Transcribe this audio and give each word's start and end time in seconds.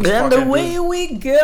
Let's 0.00 0.32
And 0.34 0.46
away 0.46 0.74
do- 0.74 0.82
we 0.84 1.14
go. 1.16 1.34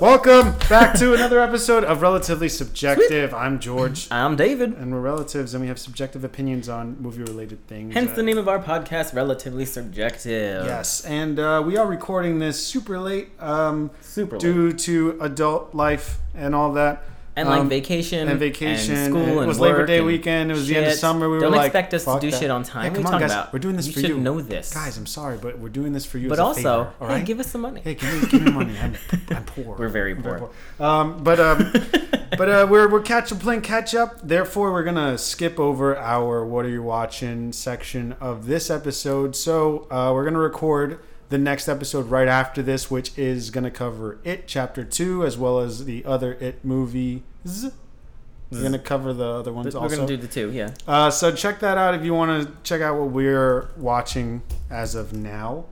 Welcome 0.00 0.54
back 0.68 0.96
to 0.98 1.14
another 1.14 1.40
episode 1.40 1.84
of 1.84 2.02
Relatively 2.02 2.48
Subjective. 2.48 3.32
I'm 3.34 3.58
George, 3.60 4.06
I'm 4.10 4.36
David. 4.36 4.74
and 4.74 4.92
we're 4.92 5.00
relatives, 5.00 5.54
and 5.54 5.60
we 5.62 5.68
have 5.68 5.78
subjective 5.78 6.24
opinions 6.24 6.68
on 6.68 6.96
movie-related 7.00 7.66
things. 7.68 7.94
Hence 7.94 8.10
Uh, 8.12 8.14
the 8.16 8.22
name 8.22 8.38
of 8.38 8.48
our 8.48 8.58
podcast, 8.60 9.14
Relatively 9.14 9.64
Subjective. 9.64 10.64
Yes, 10.66 11.04
and 11.04 11.38
uh, 11.38 11.62
we 11.64 11.76
are 11.76 11.86
recording 11.86 12.38
this 12.38 12.64
super 12.64 12.98
late 12.98 13.28
um, 13.40 13.90
Super 14.00 14.36
late. 14.36 14.40
due 14.40 14.72
to 14.72 15.18
adult 15.20 15.74
life 15.74 16.18
and 16.34 16.54
all 16.54 16.72
that. 16.72 17.04
And 17.34 17.48
like 17.48 17.60
Um, 17.60 17.68
vacation. 17.70 18.28
and 18.28 18.38
vacation. 18.38 18.94
And 18.94 19.10
school. 19.12 19.22
It 19.26 19.36
and 19.38 19.46
was 19.46 19.58
Labor 19.58 19.86
Day 19.86 20.02
weekend. 20.02 20.50
It 20.50 20.54
was 20.54 20.66
the 20.68 20.76
end 20.76 20.84
of 20.86 20.92
shit. 20.92 21.00
summer. 21.00 21.28
We 21.30 21.36
were 21.36 21.40
Don't 21.40 21.52
like, 21.52 21.66
expect 21.68 21.94
us 21.94 22.04
to 22.04 22.18
do 22.20 22.30
that." 22.30 22.38
shit 22.38 22.50
on 22.50 22.62
time. 22.62 22.92
Hey, 22.94 23.02
come 23.02 23.06
on, 23.14 23.18
guys. 23.20 23.30
about? 23.30 23.52
We're 23.54 23.58
doing 23.58 23.76
this 23.76 23.86
you 23.86 23.94
for 23.94 24.00
should 24.00 24.10
you. 24.10 24.18
know 24.18 24.42
this. 24.42 24.74
Guys, 24.74 24.98
I'm 24.98 25.06
sorry, 25.06 25.38
but 25.38 25.58
we're 25.58 25.70
doing 25.70 25.94
this 25.94 26.04
for 26.04 26.18
you. 26.18 26.28
but 26.28 26.34
as 26.34 26.38
a 26.40 26.42
also, 26.44 26.60
favor, 26.62 26.92
hey, 27.00 27.06
right? 27.06 27.24
give 27.24 27.40
us 27.40 27.46
some 27.50 27.62
money. 27.62 27.80
Hey, 27.82 27.94
give 27.94 28.22
me, 28.22 28.28
give 28.28 28.42
me 28.42 28.50
money. 28.50 28.74
I'm, 28.78 28.96
I'm 29.30 29.44
poor. 29.44 29.76
We're 29.78 29.88
very 29.88 30.12
I'm 30.12 30.22
poor. 30.22 30.50
Um, 30.78 31.24
but 31.24 31.40
um, 31.40 31.72
but 32.36 32.48
uh, 32.50 32.66
we're 32.68 32.88
we're 32.90 33.00
catch 33.00 33.30
playing 33.38 33.62
catch 33.62 33.94
up. 33.94 34.20
Therefore, 34.22 34.70
we're 34.70 34.84
gonna 34.84 35.16
skip 35.16 35.58
over 35.58 35.96
our 35.96 36.44
"What 36.44 36.66
are 36.66 36.70
you 36.70 36.82
watching?" 36.82 37.52
section 37.52 38.14
of 38.20 38.46
this 38.46 38.68
episode. 38.70 39.36
So 39.36 39.86
uh, 39.90 40.10
we're 40.12 40.24
gonna 40.24 40.38
record 40.38 40.98
the 41.32 41.38
next 41.38 41.66
episode 41.66 42.10
right 42.10 42.28
after 42.28 42.62
this, 42.62 42.90
which 42.90 43.16
is 43.18 43.50
gonna 43.50 43.70
cover 43.70 44.18
It 44.22 44.46
Chapter 44.46 44.84
Two 44.84 45.24
as 45.24 45.38
well 45.38 45.60
as 45.60 45.86
the 45.86 46.04
other 46.04 46.34
It 46.34 46.62
movies. 46.62 47.22
We're 48.50 48.62
gonna 48.62 48.78
cover 48.78 49.14
the 49.14 49.24
other 49.26 49.50
ones 49.50 49.74
We're 49.74 49.80
also. 49.80 49.96
gonna 49.96 50.06
do 50.06 50.18
the 50.18 50.28
two, 50.28 50.50
yeah. 50.52 50.74
Uh, 50.86 51.10
so 51.10 51.34
check 51.34 51.58
that 51.60 51.78
out 51.78 51.94
if 51.94 52.04
you 52.04 52.12
want 52.12 52.46
to 52.46 52.54
check 52.64 52.82
out 52.82 52.98
what 53.00 53.08
we're 53.12 53.70
watching 53.78 54.42
as 54.70 54.94
of 54.94 55.14
now. 55.14 55.64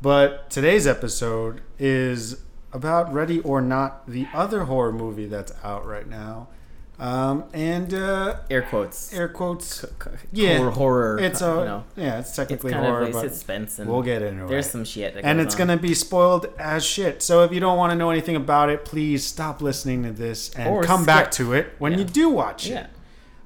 But 0.00 0.48
today's 0.48 0.86
episode 0.86 1.60
is 1.76 2.42
about 2.72 3.12
Ready 3.12 3.40
or 3.40 3.60
Not, 3.60 4.08
the 4.08 4.28
other 4.32 4.66
horror 4.66 4.92
movie 4.92 5.26
that's 5.26 5.52
out 5.64 5.84
right 5.84 6.08
now. 6.08 6.46
Um, 7.00 7.44
and 7.54 7.94
uh, 7.94 8.36
Air 8.50 8.60
quotes. 8.60 9.14
air 9.14 9.26
quotes. 9.28 9.80
C- 9.80 9.88
Yeah, 10.32 10.58
horror, 10.58 10.70
horror. 10.70 11.18
It's 11.18 11.40
you 11.40 11.46
a 11.46 11.64
know, 11.64 11.84
yeah, 11.96 12.18
it's 12.18 12.28
it's 12.28 12.36
technically 12.36 12.72
kind 12.72 12.84
horror, 12.84 13.02
of 13.04 13.08
a 13.08 13.12
but 13.12 13.32
suspense, 13.32 13.78
and 13.78 13.90
we'll 13.90 14.02
get 14.02 14.20
into 14.20 14.44
it. 14.44 14.48
there's 14.48 14.68
some 14.68 14.84
shit. 14.84 15.16
And 15.22 15.40
it's 15.40 15.54
on. 15.54 15.58
gonna 15.60 15.76
be 15.78 15.94
spoiled 15.94 16.46
as 16.58 16.84
shit. 16.84 17.22
So 17.22 17.42
if 17.42 17.52
you 17.54 17.60
don't 17.60 17.78
want 17.78 17.92
to 17.92 17.96
know 17.96 18.10
anything 18.10 18.36
about 18.36 18.68
it, 18.68 18.84
please 18.84 19.24
stop 19.24 19.62
listening 19.62 20.02
to 20.02 20.12
this 20.12 20.50
and 20.54 20.68
Or 20.68 20.82
come 20.82 21.06
back 21.06 21.30
to 21.32 21.54
it 21.54 21.72
when 21.78 21.92
Yeah. 21.92 21.98
you 22.00 22.04
do 22.04 22.28
watch 22.28 22.66
it. 22.66 22.72
yeah. 22.72 22.86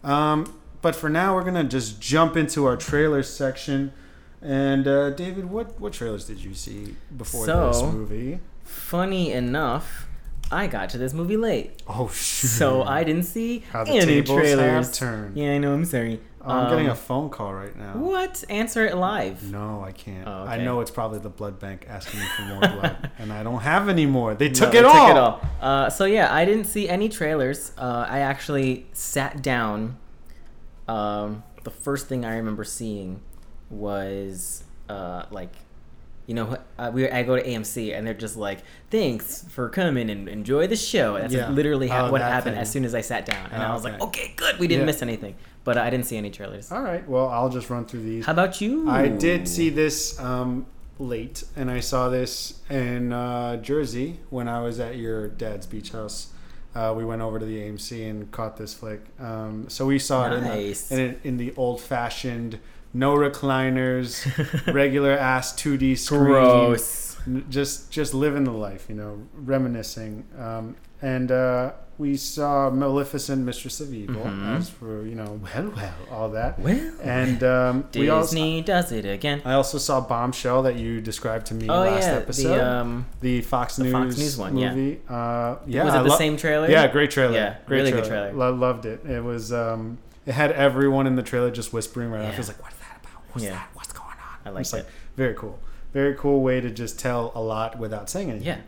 Um, 0.02 0.58
but 0.82 0.96
for 0.96 1.08
now, 1.08 1.34
we're 1.36 1.44
gonna 1.44 1.62
just 1.64 2.00
jump 2.00 2.36
into 2.36 2.66
our 2.66 2.76
trailers 2.76 3.28
section. 3.30 3.92
And 4.42 4.88
uh, 4.88 5.10
David, 5.10 5.48
what 5.48 5.80
what 5.80 5.92
trailers 5.92 6.24
did 6.26 6.42
you 6.42 6.54
see 6.54 6.96
before 7.16 7.46
this 7.46 7.80
movie? 7.82 8.40
Funny 8.64 9.30
enough, 9.32 10.08
I 10.54 10.66
got 10.68 10.90
to 10.90 10.98
this 10.98 11.12
movie 11.12 11.36
late, 11.36 11.82
Oh 11.88 12.08
shoot! 12.08 12.46
so 12.48 12.82
I 12.82 13.02
didn't 13.04 13.24
see 13.24 13.64
How 13.72 13.84
the 13.84 13.90
any 13.92 14.06
tables 14.22 14.38
trailers. 14.40 14.86
have 14.86 14.94
turned. 14.94 15.36
Yeah, 15.36 15.52
I 15.54 15.58
know. 15.58 15.72
I'm 15.74 15.84
sorry. 15.84 16.20
Oh, 16.46 16.50
I'm 16.52 16.68
getting 16.70 16.88
a 16.88 16.90
Um, 16.90 16.96
phone 16.96 17.30
call 17.30 17.54
right 17.54 17.74
now. 17.74 17.94
What? 17.94 18.44
Answer 18.50 18.84
it 18.84 18.96
live. 18.96 19.50
No, 19.50 19.82
I 19.82 19.92
can't. 19.92 20.28
Oh, 20.28 20.44
I 20.44 20.58
know 20.58 20.80
it's 20.82 20.90
probably 20.90 21.18
the 21.18 21.30
blood 21.30 21.58
bank 21.58 21.86
asking 21.88 22.20
me 22.20 22.26
for 22.36 22.42
more 22.42 22.60
blood, 22.60 23.10
and 23.18 23.32
I 23.32 23.42
don't 23.42 23.62
have 23.62 23.88
any 23.88 24.04
more. 24.04 24.34
They 24.34 24.48
No, 24.48 24.54
took 24.54 24.72
they 24.72 24.78
it 24.80 24.84
all. 24.84 25.06
Took 25.08 25.16
it 25.16 25.18
all. 25.18 25.40
Uh, 25.62 25.88
so 25.90 26.04
yeah, 26.04 26.32
I 26.32 26.44
didn't 26.44 26.64
see 26.66 26.86
any 26.88 27.08
trailers. 27.08 27.72
Uh, 27.78 28.06
I 28.08 28.18
actually 28.20 28.86
sat 28.92 29.42
down. 29.42 29.96
Um, 30.86 31.42
the 31.62 31.70
first 31.70 32.08
thing 32.08 32.26
I 32.26 32.36
remember 32.36 32.62
seeing 32.64 33.22
was 33.70 34.64
uh, 34.90 35.24
like, 35.30 35.54
you 36.26 36.34
know, 36.34 36.56
uh, 36.78 36.90
we 36.92 37.08
I 37.08 37.22
go 37.22 37.36
to 37.36 37.42
AMC 37.42 37.94
and 37.96 38.06
they're 38.06 38.14
just 38.14 38.36
like, 38.36 38.60
"Thanks 38.90 39.44
for 39.50 39.68
coming 39.68 40.08
and 40.10 40.28
enjoy 40.28 40.66
the 40.66 40.76
show." 40.76 41.18
That's 41.18 41.34
Yeah. 41.34 41.50
literally 41.50 41.88
ha- 41.88 42.06
Oh, 42.08 42.12
what 42.12 42.20
happened 42.22 42.54
thing. 42.54 42.62
as 42.62 42.70
soon 42.70 42.84
as 42.84 42.94
I 42.94 43.00
sat 43.02 43.26
down, 43.26 43.50
and 43.52 43.62
Oh, 43.62 43.66
I 43.66 43.74
was 43.74 43.84
like, 43.84 43.94
okay. 44.00 44.04
"Okay, 44.24 44.32
good, 44.36 44.58
we 44.58 44.66
didn't 44.66 44.82
Yeah. 44.82 44.86
miss 44.86 45.02
anything." 45.02 45.34
But 45.64 45.78
I 45.78 45.88
didn't 45.90 46.06
see 46.06 46.16
any 46.16 46.30
trailers. 46.30 46.70
All 46.72 46.82
right. 46.82 47.06
Well, 47.08 47.28
I'll 47.28 47.48
just 47.48 47.70
run 47.70 47.84
through 47.86 48.02
these. 48.02 48.26
How 48.26 48.32
about 48.32 48.60
you? 48.60 48.88
I 48.88 49.08
did 49.08 49.48
see 49.48 49.70
this 49.70 50.18
um, 50.20 50.66
late, 50.98 51.42
and 51.56 51.70
I 51.70 51.80
saw 51.80 52.08
this 52.10 52.60
in 52.70 53.12
uh, 53.12 53.56
Jersey 53.56 54.20
when 54.30 54.46
I 54.48 54.60
was 54.62 54.78
at 54.80 54.96
your 54.96 55.28
dad's 55.28 55.66
beach 55.66 55.90
house. 55.90 56.28
Uh, 56.74 56.92
we 56.96 57.04
went 57.04 57.22
over 57.22 57.38
to 57.38 57.44
the 57.46 57.56
AMC 57.58 58.08
and 58.10 58.30
caught 58.32 58.56
this 58.56 58.74
flick. 58.74 59.00
Um, 59.20 59.66
so 59.68 59.86
we 59.86 59.98
saw 59.98 60.28
Nice. 60.28 60.90
it 60.90 60.94
in 60.94 60.98
the, 60.98 61.04
in, 61.04 61.10
it- 61.10 61.20
in 61.24 61.36
the 61.36 61.54
old-fashioned, 61.56 62.58
no 62.94 63.14
recliners, 63.16 64.24
regular 64.72 65.12
ass 65.12 65.52
2D 65.54 65.98
screen. 65.98 66.20
Gross. 66.20 67.16
Just 67.48 67.90
just 67.90 68.12
living 68.12 68.44
the 68.44 68.50
life, 68.52 68.86
you 68.88 68.94
know, 68.94 69.22
reminiscing. 69.34 70.24
Um, 70.38 70.76
and 71.00 71.32
uh, 71.32 71.72
we 71.96 72.16
saw 72.18 72.68
Maleficent, 72.70 73.42
Mistress 73.46 73.80
of 73.80 73.94
Evil, 73.94 74.22
Mhm. 74.22 74.58
as 74.58 74.68
for 74.68 75.06
you 75.06 75.14
know, 75.14 75.40
well, 75.42 75.72
well, 75.74 75.94
all 76.10 76.28
that. 76.30 76.58
Well, 76.58 76.92
And 77.02 77.42
um, 77.42 77.84
we 77.94 78.10
also 78.10 78.26
Disney 78.34 78.60
does 78.60 78.92
it 78.92 79.06
again. 79.06 79.40
I 79.46 79.54
also 79.54 79.78
saw 79.78 80.02
Bombshell 80.02 80.62
that 80.64 80.76
you 80.76 81.00
described 81.00 81.46
to 81.46 81.54
me 81.54 81.66
Oh 81.68 81.80
last 81.80 82.02
yeah, 82.08 82.14
episode. 82.16 82.56
the 82.58 82.66
um, 82.66 83.06
the 83.22 83.40
Fox 83.40 83.76
the 83.76 83.84
News 83.84 83.92
Fox 83.92 84.18
News 84.18 84.36
one, 84.36 84.58
yeah. 84.58 84.74
movie. 84.74 85.00
Uh, 85.08 85.56
yeah, 85.66 85.84
was 85.84 85.94
it 85.94 85.98
I 85.98 86.02
the 86.02 86.08
lo- 86.10 86.16
same 86.18 86.36
trailer? 86.36 86.68
Yeah, 86.70 86.86
great 86.88 87.10
trailer. 87.10 87.32
Yeah, 87.32 87.56
great 87.64 87.78
really 87.78 87.90
trailer. 87.92 88.02
good 88.04 88.08
trailer. 88.10 88.32
Lo- 88.34 88.54
loved 88.54 88.84
it. 88.84 89.02
It 89.06 89.24
was. 89.24 89.50
Um, 89.50 89.96
it 90.26 90.32
had 90.32 90.52
everyone 90.52 91.06
in 91.06 91.16
the 91.16 91.22
trailer 91.22 91.50
just 91.50 91.72
whispering 91.72 92.10
right 92.10 92.20
Yeah. 92.20 92.24
after. 92.28 92.34
It 92.36 92.38
was 92.38 92.48
like, 92.48 92.62
"What's 92.62 92.76
that 92.76 92.83
about? 92.83 92.83
What's 93.34 93.44
Yeah. 93.44 93.50
that? 93.52 93.68
What's 93.74 93.92
going 93.92 94.08
on?" 94.46 94.56
I 94.56 94.60
It's 94.60 94.72
like 94.72 94.82
it. 94.84 94.88
very 95.16 95.34
cool. 95.34 95.58
Very 95.92 96.14
cool 96.14 96.40
way 96.42 96.60
to 96.60 96.70
just 96.70 96.98
tell 96.98 97.30
a 97.34 97.40
lot 97.40 97.78
without 97.78 98.08
saying 98.10 98.30
anything. 98.30 98.46
Yeah. 98.48 98.58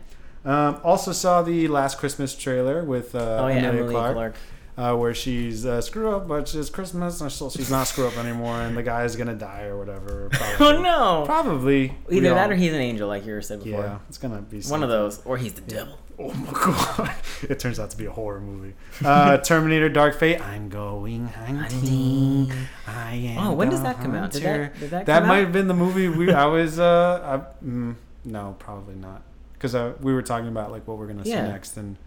Um, 0.67 0.79
also 0.83 1.11
saw 1.11 1.41
the 1.41 1.67
Last 1.67 1.97
Christmas 1.97 2.33
trailer 2.35 2.83
with 2.83 3.15
uh, 3.15 3.19
Oh 3.41 3.47
yeah, 3.47 3.55
Emily 3.55 3.91
Clarke 3.93 4.13
Clark. 4.13 4.35
uh, 4.77 4.95
where 4.95 5.13
she's 5.13 5.65
uh, 5.65 5.81
screw 5.81 6.15
up, 6.15 6.27
but 6.27 6.53
it's 6.55 6.69
Christmas, 6.69 7.19
and 7.19 7.29
still 7.31 7.49
she's 7.49 7.69
not 7.69 7.87
screw 7.87 8.07
up 8.07 8.15
anymore, 8.17 8.55
and 8.61 8.77
the 8.77 8.83
guy 8.83 9.03
is 9.03 9.17
gonna 9.17 9.35
die 9.35 9.63
or 9.63 9.77
whatever. 9.77 10.29
Probably. 10.31 10.65
Oh 10.77 10.81
no! 10.81 11.23
Probably 11.25 11.93
Either 12.09 12.29
that 12.33 12.45
all- 12.45 12.51
or 12.51 12.55
he's 12.55 12.71
an 12.73 12.79
angel, 12.79 13.09
like 13.09 13.25
you 13.25 13.41
said 13.41 13.61
before. 13.63 13.81
yeah, 13.81 13.99
it's 14.07 14.17
gonna 14.17 14.41
be 14.41 14.61
One 14.61 14.83
of 14.83 14.89
those, 14.89 15.21
or 15.25 15.35
he's 15.37 15.53
the 15.53 15.61
devil. 15.61 15.97
Oh 16.19 16.33
my 16.33 16.51
god! 16.51 17.11
It 17.43 17.59
turns 17.59 17.79
out 17.79 17.91
to 17.91 17.97
be 17.97 18.05
a 18.07 18.11
horror 18.11 18.41
movie. 18.41 18.73
Uh, 19.05 19.37
Terminator: 19.49 19.89
Dark 19.89 20.17
Fate. 20.17 20.41
I'm 20.41 20.69
going 20.69 21.27
hunting. 21.27 22.51
I 22.87 23.13
am. 23.13 23.37
Oh, 23.47 23.53
when 23.53 23.69
does 23.69 23.83
that 23.83 23.97
come 24.01 24.15
out? 24.15 24.31
Did 24.31 24.41
that, 24.43 24.79
did 24.79 24.89
that, 24.89 25.05
That 25.05 25.25
might 25.27 25.37
out? 25.37 25.43
have 25.43 25.51
been 25.53 25.67
the 25.67 25.75
movie 25.75 26.07
we. 26.09 26.31
I 26.33 26.45
was. 26.57 26.79
Uh, 26.79 27.43
I, 27.61 27.63
mm, 27.65 27.95
no, 28.25 28.55
probably 28.57 28.95
not, 28.95 29.21
because 29.53 29.75
uh, 29.75 29.93
we 30.01 30.13
were 30.13 30.23
talking 30.23 30.47
about 30.47 30.71
like 30.71 30.87
what 30.87 30.97
we're 30.97 31.05
gonna 31.07 31.21
Yeah. 31.23 31.45
see 31.45 31.51
next, 31.51 31.77
and 31.77 31.97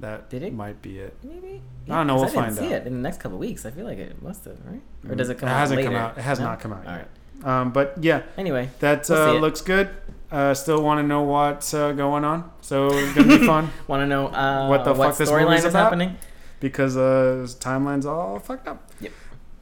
that 0.00 0.30
Did 0.30 0.42
it? 0.42 0.54
might 0.54 0.80
be 0.80 0.98
it. 0.98 1.14
Maybe. 1.22 1.60
I 1.90 1.96
don't 1.96 2.06
know, 2.06 2.14
we'll 2.16 2.24
I 2.24 2.28
didn't 2.28 2.42
find 2.44 2.54
see 2.56 2.66
out. 2.66 2.72
it 2.72 2.86
in 2.86 2.94
the 2.94 3.00
next 3.00 3.20
couple 3.20 3.36
of 3.36 3.40
weeks. 3.40 3.66
I 3.66 3.70
feel 3.70 3.84
like 3.84 3.98
it 3.98 4.22
must 4.22 4.46
have, 4.46 4.56
right? 4.64 4.80
Or 5.08 5.14
does 5.14 5.28
it 5.28 5.38
come 5.38 5.48
out? 5.50 5.56
It 5.56 5.58
hasn't 5.58 5.84
come 5.84 5.94
out. 5.94 6.16
It 6.18 6.22
has 6.22 6.38
No? 6.40 6.46
not 6.46 6.60
come 6.60 6.72
out 6.72 6.86
All 6.86 6.92
yet. 6.96 7.08
right. 7.42 7.60
Um, 7.60 7.72
but 7.72 7.96
yeah, 8.00 8.22
Anyway, 8.38 8.70
that 8.80 9.06
We'll 9.10 9.36
uh, 9.36 9.40
looks 9.40 9.60
good. 9.60 9.90
Uh, 10.32 10.54
still 10.54 10.82
want 10.82 10.98
to 10.98 11.06
know 11.06 11.22
what's 11.22 11.74
uh, 11.74 11.92
going 11.92 12.24
on, 12.24 12.50
so 12.64 12.88
it's 12.92 13.12
gonna 13.14 13.38
be 13.38 13.46
fun 13.46 13.70
want 13.88 14.00
to 14.00 14.06
know 14.06 14.28
uh, 14.28 14.68
What 14.68 14.84
the 14.84 14.94
what 14.94 15.08
fuck 15.10 15.16
this 15.18 15.30
movie's 15.30 15.60
is 15.60 15.64
about? 15.66 15.84
happening? 15.84 16.16
because 16.60 16.96
uh, 16.96 17.46
timeline's 17.60 18.06
all 18.06 18.38
fucked 18.38 18.66
up. 18.68 18.90
Yep. 19.00 19.12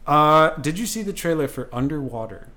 Uh, 0.06 0.50
did 0.66 0.78
you 0.78 0.86
see 0.86 1.02
the 1.02 1.12
trailer 1.12 1.48
for 1.48 1.68
Underwater? 1.74 2.48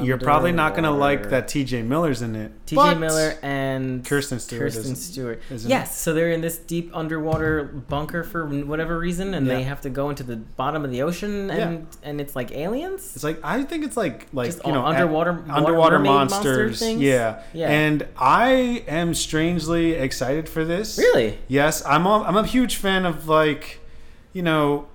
You're 0.00 0.16
probably 0.18 0.52
not 0.52 0.74
gonna 0.74 0.90
like 0.90 1.28
that 1.30 1.48
T.J. 1.48 1.82
Miller's 1.82 2.22
in 2.22 2.34
it. 2.34 2.52
T.J. 2.66 2.94
Miller 2.94 3.34
and 3.42 4.04
Kirsten 4.06 4.40
Stewart 4.40 4.72
Kirsten 4.72 4.96
Stewart. 4.96 5.42
isn't 5.50 5.68
Yes, 5.70 5.98
so 5.98 6.14
they're 6.14 6.30
in 6.30 6.40
this 6.40 6.56
deep 6.56 6.90
underwater 6.94 7.64
bunker 7.64 8.24
for 8.24 8.46
whatever 8.46 8.98
reason, 8.98 9.34
and 9.34 9.46
they 9.46 9.64
have 9.64 9.82
to 9.82 9.90
go 9.90 10.08
into 10.08 10.22
the 10.22 10.36
bottom 10.36 10.84
of 10.84 10.90
the 10.90 11.02
ocean, 11.02 11.50
and 11.50 11.86
and 12.02 12.20
it's 12.20 12.34
like 12.34 12.52
aliens. 12.52 13.12
It's 13.14 13.24
like 13.24 13.38
I 13.44 13.62
think 13.64 13.84
it's 13.84 13.96
like 13.96 14.28
like 14.32 14.46
Just 14.46 14.64
you 14.64 14.72
know 14.72 14.84
underwater- 14.84 15.42
a- 15.46 15.52
underwater 15.52 15.98
mermaid 15.98 16.12
monster 16.12 16.66
monsters. 16.68 16.82
yeah. 16.94 17.42
Yeah. 17.52 17.70
And 17.70 18.06
I 18.16 18.84
am 18.88 19.12
strangely 19.14 19.92
excited 19.92 20.48
for 20.48 20.64
this. 20.64 20.96
Really? 20.96 21.38
Yes, 21.48 21.84
I'm. 21.84 22.06
A, 22.06 22.22
I'm 22.22 22.36
a 22.36 22.46
huge 22.46 22.76
fan 22.76 23.04
of 23.04 23.28
like, 23.28 23.80
you 24.32 24.42
know, 24.42 24.86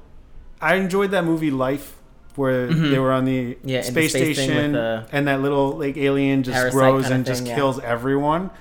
I 0.59 0.75
enjoyed 0.75 1.11
that 1.11 1.23
movie 1.23 1.51
Life, 1.51 1.96
where 2.37 2.67
Mhm. 2.67 2.91
they 2.91 2.99
were 2.99 3.11
on 3.11 3.25
the 3.25 3.57
Yeah, 3.63 3.79
in 3.79 3.85
the 3.85 3.91
space, 3.91 4.11
space 4.11 4.37
station, 4.37 4.73
the 4.73 5.05
and 5.11 5.27
that 5.27 5.41
little 5.41 5.71
like 5.77 5.97
alien 5.97 6.43
just 6.43 6.71
grows 6.71 7.09
and 7.09 7.25
just 7.25 7.41
thing, 7.41 7.49
yeah. 7.49 7.55
kills 7.55 7.79
everyone. 7.79 8.51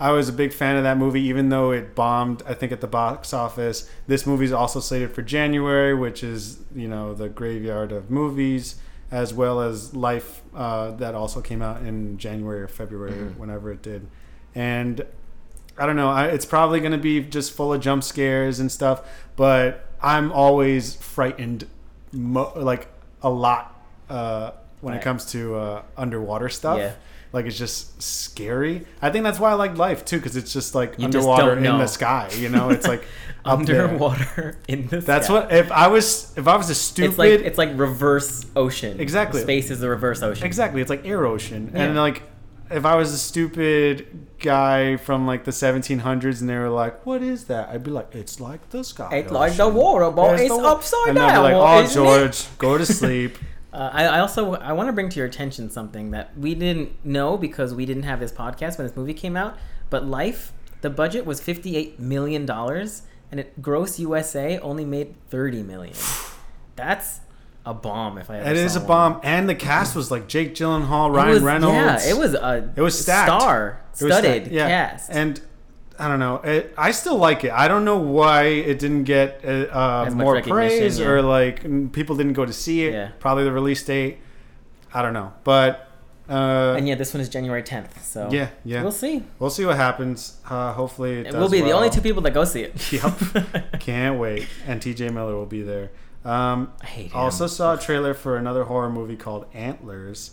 I 0.00 0.12
was 0.12 0.28
a 0.28 0.32
big 0.32 0.52
fan 0.52 0.76
of 0.76 0.84
that 0.84 0.96
movie, 0.96 1.22
even 1.22 1.48
though 1.48 1.72
it 1.72 1.94
bombed. 1.96 2.42
I 2.46 2.54
think 2.54 2.70
at 2.72 2.80
the 2.80 2.86
box 2.86 3.34
office. 3.34 3.90
This 4.06 4.26
movie's 4.26 4.52
also 4.52 4.78
slated 4.80 5.12
for 5.12 5.22
January, 5.22 5.92
which 5.94 6.22
is 6.24 6.58
you 6.74 6.88
know 6.88 7.14
the 7.14 7.28
graveyard 7.28 7.90
of 7.92 8.10
movies, 8.10 8.76
as 9.10 9.34
well 9.34 9.60
as 9.60 9.94
Life, 9.94 10.42
uh, 10.54 10.92
that 10.92 11.14
also 11.14 11.40
came 11.40 11.62
out 11.62 11.82
in 11.82 12.16
January 12.18 12.60
or 12.62 12.68
February, 12.68 13.12
Mhm. 13.12 13.36
whenever 13.38 13.72
it 13.72 13.82
did, 13.82 14.06
and 14.54 15.04
I 15.76 15.86
don't 15.86 15.96
know. 15.96 16.08
I, 16.10 16.26
it's 16.26 16.44
probably 16.44 16.80
going 16.80 16.92
to 16.92 16.98
be 16.98 17.20
just 17.20 17.52
full 17.52 17.72
of 17.72 17.80
jump 17.80 18.02
scares 18.04 18.58
and 18.60 18.70
stuff, 18.70 19.00
but 19.36 19.86
I'm 20.02 20.30
always 20.32 20.94
frightened, 20.96 21.66
mo- 22.12 22.52
like 22.56 22.88
a 23.22 23.30
lot, 23.30 23.80
uh, 24.08 24.52
when 24.80 24.94
Right. 24.94 25.00
it 25.00 25.04
comes 25.04 25.24
to 25.32 25.56
uh, 25.56 25.82
underwater 25.96 26.48
stuff. 26.48 26.78
Yeah. 26.78 26.92
Like 27.32 27.44
it's 27.44 27.58
just 27.58 28.00
scary. 28.00 28.86
I 29.02 29.10
think 29.10 29.22
that's 29.24 29.38
why 29.38 29.50
I 29.50 29.54
like 29.54 29.76
life 29.76 30.04
too, 30.04 30.16
because 30.16 30.34
it's 30.36 30.52
just 30.52 30.74
like 30.74 30.98
You 30.98 31.04
underwater 31.04 31.56
don't 31.56 31.66
in 31.66 31.78
the 31.78 31.86
sky. 31.86 32.30
You 32.34 32.48
know, 32.48 32.70
it's 32.70 32.86
like 32.88 33.04
underwater 33.44 34.56
in 34.68 34.86
the 34.88 35.02
sky. 35.02 35.06
That's 35.06 35.26
sky. 35.26 35.34
what 35.34 35.52
if 35.52 35.70
I 35.70 35.88
was 35.88 36.32
if 36.38 36.48
I 36.48 36.56
was 36.56 36.70
a 36.70 36.74
stupid 36.74 37.10
it's 37.10 37.18
like 37.18 37.30
it's 37.40 37.58
like 37.58 37.70
reverse 37.78 38.46
ocean. 38.56 39.00
Exactly. 39.00 39.42
Space 39.42 39.70
is 39.70 39.80
the 39.80 39.88
reverse 39.90 40.22
ocean. 40.22 40.46
exactly 40.46 40.80
it's 40.80 40.90
like 40.90 41.06
air 41.06 41.26
ocean 41.26 41.70
and 41.74 41.96
like 41.96 42.22
if 42.70 42.84
I 42.84 42.94
was 42.96 43.12
a 43.12 43.18
stupid 43.18 44.26
guy 44.40 44.96
from 44.96 45.26
like 45.26 45.44
the 45.44 45.50
1700s 45.50 46.40
and 46.40 46.48
they 46.48 46.56
were 46.56 46.68
like, 46.68 47.04
"What 47.06 47.22
is 47.22 47.44
that?" 47.44 47.68
I'd 47.68 47.84
be 47.84 47.90
like, 47.90 48.14
"It's 48.14 48.40
like 48.40 48.70
the 48.70 48.84
sky." 48.84 49.16
It's 49.16 49.32
like 49.32 49.54
the 49.54 49.68
water, 49.68 50.10
but 50.10 50.34
It's 50.34 50.42
it's 50.42 50.50
the 50.56 50.62
wa-" 50.62 50.72
upside 50.72 51.08
and 51.08 51.16
they'll 51.16 51.26
down. 51.28 51.50
be 51.50 51.54
like, 51.54 51.54
"Oh, 51.54 51.82
isn't 51.82 52.02
it?" 52.02 52.04
George, 52.04 52.58
go 52.58 52.78
to 52.78 52.86
sleep." 52.86 53.38
Uh, 53.70 53.90
I, 53.92 54.04
I 54.06 54.20
also 54.20 54.54
I 54.54 54.72
want 54.72 54.88
to 54.88 54.94
bring 54.94 55.10
to 55.10 55.16
your 55.18 55.26
attention 55.26 55.68
something 55.68 56.10
that 56.12 56.36
we 56.38 56.54
didn't 56.54 57.04
know 57.04 57.36
because 57.36 57.74
we 57.74 57.84
didn't 57.84 58.04
have 58.04 58.18
this 58.18 58.32
podcast 58.32 58.78
when 58.78 58.86
this 58.86 58.96
movie 58.96 59.12
came 59.12 59.36
out. 59.36 59.58
But 59.90 60.06
Life, 60.06 60.52
the 60.80 60.88
budget 60.88 61.26
was 61.26 61.38
fifty 61.42 61.76
eight 61.76 62.00
million 62.00 62.46
dollars, 62.46 63.02
and 63.30 63.38
it 63.38 63.60
gross 63.60 63.98
USA 63.98 64.58
only 64.60 64.86
made 64.86 65.14
thirty 65.28 65.62
million. 65.62 65.94
That's 66.76 67.20
a 67.68 67.74
bomb. 67.74 68.18
If 68.18 68.30
I 68.30 68.38
ever 68.38 68.50
It 68.50 68.56
is 68.56 68.76
a 68.76 68.80
one. 68.80 68.88
bomb, 68.88 69.20
and 69.22 69.48
the 69.48 69.54
cast 69.54 69.94
was 69.94 70.10
like 70.10 70.26
Jake 70.26 70.54
Gyllenhaal, 70.54 71.14
Ryan 71.14 71.34
was- 71.34 71.42
Reynolds. 71.42 72.06
Yeah, 72.06 72.10
it 72.10 72.18
was 72.18 72.34
a 72.34 72.72
It 72.74 72.80
was 72.80 72.98
stacked. 72.98 73.28
star 73.28 73.80
studded 73.92 74.48
yeah. 74.48 74.68
cast. 74.68 75.10
And 75.10 75.40
I 75.98 76.08
don't 76.08 76.20
know. 76.20 76.36
It, 76.36 76.72
I 76.78 76.92
still 76.92 77.16
like 77.16 77.44
it. 77.44 77.50
I 77.52 77.68
don't 77.68 77.84
know 77.84 77.98
why 77.98 78.44
it 78.44 78.78
didn't 78.78 79.04
get 79.04 79.44
uh, 79.44 79.48
uh, 79.48 80.10
more 80.14 80.40
praise 80.40 80.98
yeah. 80.98 81.06
or 81.06 81.22
like 81.22 81.62
people 81.92 82.16
didn't 82.16 82.34
go 82.34 82.46
to 82.46 82.52
see 82.52 82.84
it. 82.84 82.92
Yeah. 82.94 83.10
Probably 83.18 83.44
the 83.44 83.52
release 83.52 83.84
date. 83.84 84.18
I 84.94 85.02
don't 85.02 85.12
know, 85.12 85.34
but 85.44 85.90
uh, 86.28 86.74
and 86.76 86.86
yeah, 86.86 86.94
this 86.94 87.12
one 87.12 87.20
is 87.20 87.28
January 87.28 87.62
tenth. 87.62 88.04
So 88.04 88.28
yeah, 88.30 88.50
yeah. 88.64 88.82
we'll 88.82 88.92
see. 88.92 89.24
We'll 89.38 89.50
see 89.50 89.64
what 89.66 89.76
happens. 89.76 90.38
Uh, 90.48 90.72
hopefully, 90.72 91.20
it 91.20 91.26
It 91.26 91.32
does 91.32 91.34
will 91.40 91.50
be 91.50 91.60
the 91.62 91.72
only 91.72 91.90
two 91.90 92.00
people 92.00 92.22
that 92.22 92.32
go 92.32 92.44
see 92.44 92.62
it. 92.62 92.92
Yep. 92.92 93.80
Can't 93.80 94.18
wait. 94.18 94.46
And 94.66 94.80
T.J. 94.80 95.08
Miller 95.10 95.34
will 95.34 95.46
be 95.46 95.62
there. 95.62 95.90
Um, 96.28 96.72
I 96.82 96.86
hate 96.86 97.10
him. 97.12 97.16
also 97.18 97.46
saw 97.46 97.74
a 97.74 97.78
trailer 97.78 98.14
for 98.14 98.36
another 98.36 98.64
horror 98.64 98.90
movie 98.90 99.16
called 99.16 99.46
Antlers, 99.54 100.32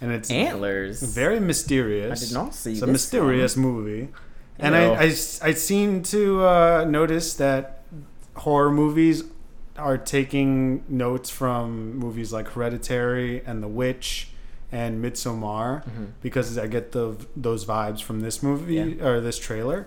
and 0.00 0.10
it's 0.12 0.30
Antlers. 0.30 1.02
very 1.02 1.40
mysterious. 1.40 2.22
I 2.22 2.26
did 2.26 2.34
not 2.34 2.54
see 2.54 2.72
It's 2.72 2.82
a 2.82 2.86
mysterious 2.86 3.56
movie, 3.56 4.08
and 4.58 4.74
No. 4.74 4.94
I, 4.94 5.02
I 5.02 5.06
I 5.06 5.52
seem 5.54 6.02
to 6.04 6.44
uh, 6.44 6.84
notice 6.88 7.34
that 7.34 7.82
horror 8.34 8.70
movies 8.72 9.24
are 9.78 9.98
taking 9.98 10.82
notes 10.88 11.28
from 11.30 11.96
movies 11.98 12.32
like 12.32 12.48
Hereditary 12.48 13.42
and 13.44 13.62
The 13.62 13.68
Witch 13.68 14.28
and 14.72 15.04
Midsommar 15.04 15.84
Mhm. 15.84 16.06
because 16.22 16.56
I 16.58 16.66
get 16.66 16.92
the 16.92 17.14
those 17.36 17.64
vibes 17.66 18.02
from 18.02 18.20
this 18.20 18.42
movie 18.42 18.74
Yeah. 18.76 19.06
or 19.06 19.20
this 19.20 19.38
trailer. 19.38 19.86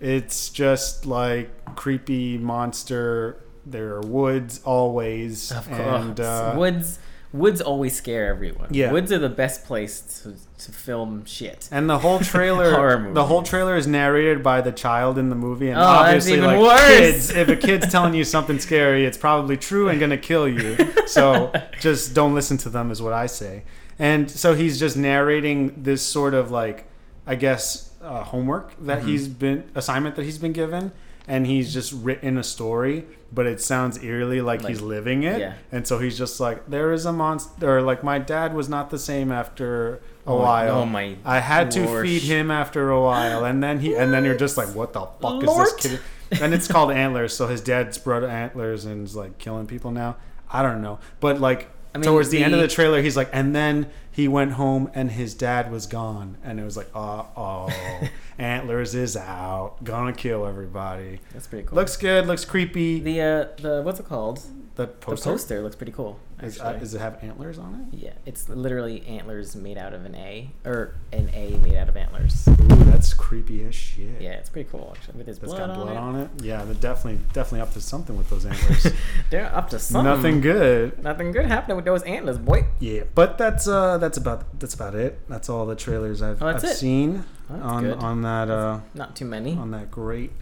It's 0.00 0.48
just 0.48 1.04
like 1.06 1.50
creepy 1.76 2.38
monster. 2.38 3.36
There 3.70 3.94
are 3.96 4.00
woods 4.00 4.60
always, 4.64 5.52
Of 5.52 5.66
course. 5.68 5.80
and 5.80 6.20
uh, 6.20 6.54
woods 6.56 6.98
woods 7.32 7.60
always 7.60 7.94
scare 7.94 8.26
everyone. 8.26 8.66
Yeah. 8.72 8.90
Woods 8.90 9.12
are 9.12 9.18
the 9.18 9.28
best 9.28 9.64
place 9.64 10.00
to, 10.24 10.34
to 10.64 10.72
film 10.72 11.24
shit. 11.24 11.68
And 11.70 11.88
the 11.88 11.98
whole 11.98 12.18
trailer, 12.34 13.12
the 13.12 13.24
whole 13.24 13.44
trailer 13.44 13.76
is 13.76 13.86
narrated 13.86 14.42
by 14.42 14.60
the 14.62 14.72
child 14.72 15.16
in 15.16 15.28
the 15.28 15.36
movie, 15.36 15.68
and 15.68 15.78
Oh, 15.78 15.80
that's 15.82 16.00
obviously, 16.26 16.32
even 16.32 16.44
like 16.46 16.58
worse. 16.60 16.88
kids, 16.88 17.30
if 17.30 17.48
a 17.48 17.54
kid's 17.54 17.88
telling 17.92 18.14
you 18.14 18.24
something 18.24 18.58
scary, 18.58 19.04
it's 19.04 19.16
probably 19.16 19.56
true 19.56 19.88
and 19.88 20.00
gonna 20.00 20.18
kill 20.18 20.48
you. 20.48 20.76
So 21.06 21.52
just 21.80 22.14
don't 22.14 22.34
listen 22.34 22.56
to 22.58 22.68
them, 22.68 22.90
is 22.92 23.00
what 23.02 23.12
I 23.12 23.26
say. 23.26 23.62
And 23.98 24.30
so 24.30 24.54
he's 24.54 24.78
just 24.78 24.96
narrating 24.96 25.82
this 25.82 26.02
sort 26.02 26.34
of 26.34 26.50
like, 26.52 26.86
I 27.26 27.34
guess, 27.34 27.90
uh, 28.02 28.22
homework 28.24 28.74
that 28.86 29.02
Mhm. 29.02 29.06
he's 29.06 29.26
been 29.28 29.64
assignment 29.74 30.14
that 30.16 30.24
he's 30.24 30.38
been 30.38 30.52
given, 30.52 30.92
and 31.28 31.46
he's 31.46 31.72
just 31.72 31.92
written 31.92 32.36
a 32.38 32.42
story, 32.42 33.04
but 33.32 33.46
it 33.46 33.60
sounds 33.60 34.02
eerily 34.02 34.40
like, 34.40 34.62
Like- 34.62 34.70
he's 34.70 34.80
living 34.80 35.22
it. 35.22 35.38
yeah. 35.40 35.54
And 35.72 35.86
so 35.86 35.98
he's 35.98 36.18
just 36.18 36.40
like, 36.40 36.66
there 36.68 36.92
is 36.92 37.04
a 37.06 37.12
monster, 37.12 37.78
or 37.78 37.82
like 37.82 38.02
my 38.02 38.18
dad 38.18 38.54
was 38.54 38.68
not 38.68 38.90
the 38.90 38.98
same 38.98 39.30
after 39.32 39.94
a 40.26 40.30
Oh 40.30 40.36
while. 40.38 40.78
oh 40.80 40.86
my 40.86 41.16
I 41.24 41.38
had 41.40 41.70
to 41.72 42.02
feed 42.02 42.22
him 42.22 42.50
after 42.50 42.90
a 42.90 43.00
while, 43.00 43.44
and 43.44 43.62
then 43.62 43.80
he, 43.80 43.94
and 43.94 44.12
then 44.12 44.24
you're 44.24 44.36
just 44.36 44.56
like, 44.56 44.68
what 44.74 44.92
the 44.92 45.00
fuck 45.20 45.42
Lord. 45.42 45.66
is 45.68 45.74
this 45.76 46.00
kid? 46.30 46.42
And 46.42 46.54
it's 46.54 46.68
called 46.68 46.92
Antlers, 46.92 47.34
so 47.34 47.46
his 47.48 47.60
dad's 47.60 47.98
brought 47.98 48.22
antlers 48.22 48.84
and 48.84 49.04
is 49.06 49.16
like 49.16 49.38
killing 49.38 49.66
people 49.66 49.90
now. 49.90 50.16
I 50.50 50.62
don't 50.62 50.80
know, 50.82 50.98
but 51.20 51.40
like 51.40 51.68
I 51.94 51.98
mean, 51.98 52.04
towards 52.04 52.28
the, 52.30 52.42
end 52.44 52.54
of 52.54 52.60
the- 52.60 52.66
the 52.68 52.72
trailer, 52.72 53.02
he's 53.02 53.16
like, 53.16 53.30
and 53.32 53.54
then 53.54 53.88
he 54.12 54.28
went 54.28 54.52
home 54.52 54.90
and 54.94 55.10
his 55.10 55.34
dad 55.34 55.70
was 55.72 55.86
gone, 55.86 56.36
and 56.44 56.60
it 56.60 56.64
was 56.64 56.76
like, 56.76 56.88
uh 56.94 57.24
oh, 57.36 57.68
Antlers 58.40 58.94
is 58.94 59.18
out, 59.18 59.84
gonna 59.84 60.14
kill 60.14 60.46
everybody. 60.46 61.20
That's 61.34 61.46
pretty 61.46 61.66
cool. 61.66 61.76
Looks 61.76 61.98
good, 61.98 62.26
looks 62.26 62.46
creepy. 62.46 62.98
the 62.98 63.20
uh 63.20 63.46
the 63.60 63.82
what's 63.82 64.00
it 64.00 64.06
called? 64.08 64.42
The 64.80 64.86
The 64.86 64.92
poster, 64.92 65.30
poster 65.32 65.62
looks 65.62 65.76
pretty 65.76 65.92
cool. 65.92 66.18
is, 66.42 66.58
uh, 66.58 66.72
does 66.72 66.94
it 66.94 67.00
have 67.00 67.22
antlers 67.22 67.58
on 67.58 67.86
it? 67.92 67.98
yeah, 67.98 68.12
it's 68.24 68.48
literally 68.48 69.06
antlers 69.06 69.54
made 69.54 69.76
out 69.76 69.92
of 69.92 70.06
an 70.06 70.14
A 70.14 70.50
or 70.64 70.94
an 71.12 71.28
A 71.34 71.50
made 71.58 71.74
out 71.74 71.90
of 71.90 71.96
antlers. 71.98 72.48
Ooh, 72.48 72.54
that's 72.84 73.12
creepy 73.12 73.62
as 73.64 73.74
shit. 73.74 74.22
Yeah, 74.22 74.30
it's 74.30 74.48
pretty 74.48 74.70
cool 74.70 74.94
actually. 74.96 75.18
With 75.18 75.26
his 75.26 75.38
That's 75.38 75.52
blood, 75.52 75.66
got 75.68 75.76
blood 75.76 75.96
on, 75.98 76.14
on 76.14 76.20
it. 76.22 76.30
Yeah, 76.42 76.64
they're 76.64 76.74
definitely 76.74 77.20
definitely 77.34 77.60
up 77.60 77.74
to 77.74 77.80
something 77.82 78.16
with 78.16 78.30
those 78.30 78.46
antlers. 78.46 78.86
They're 79.30 79.54
up 79.54 79.68
to 79.70 79.78
something. 79.78 80.04
Nothing 80.10 80.40
good. 80.40 81.02
Nothing 81.02 81.30
good 81.32 81.44
happening 81.46 81.76
with 81.76 81.84
those 81.84 82.02
antlers, 82.04 82.38
boy. 82.38 82.64
Yeah, 82.78 83.02
but 83.14 83.36
that's 83.36 83.68
uh 83.68 83.98
that's 83.98 84.16
about 84.16 84.58
that's 84.58 84.72
about 84.74 84.94
it. 84.94 85.20
That's 85.28 85.50
all 85.50 85.66
the 85.66 85.76
trailers 85.76 86.22
I've, 86.22 86.42
Oh, 86.42 86.46
I've 86.48 86.64
it? 86.64 86.76
seen 86.76 87.24
Oh, 87.50 87.54
on 87.56 87.82
good. 87.84 87.98
on 87.98 88.22
that 88.22 88.48
uh 88.48 88.80
Not 88.94 89.14
too 89.14 89.26
many. 89.26 89.56
on 89.56 89.72
that 89.72 89.90
great 89.90 90.32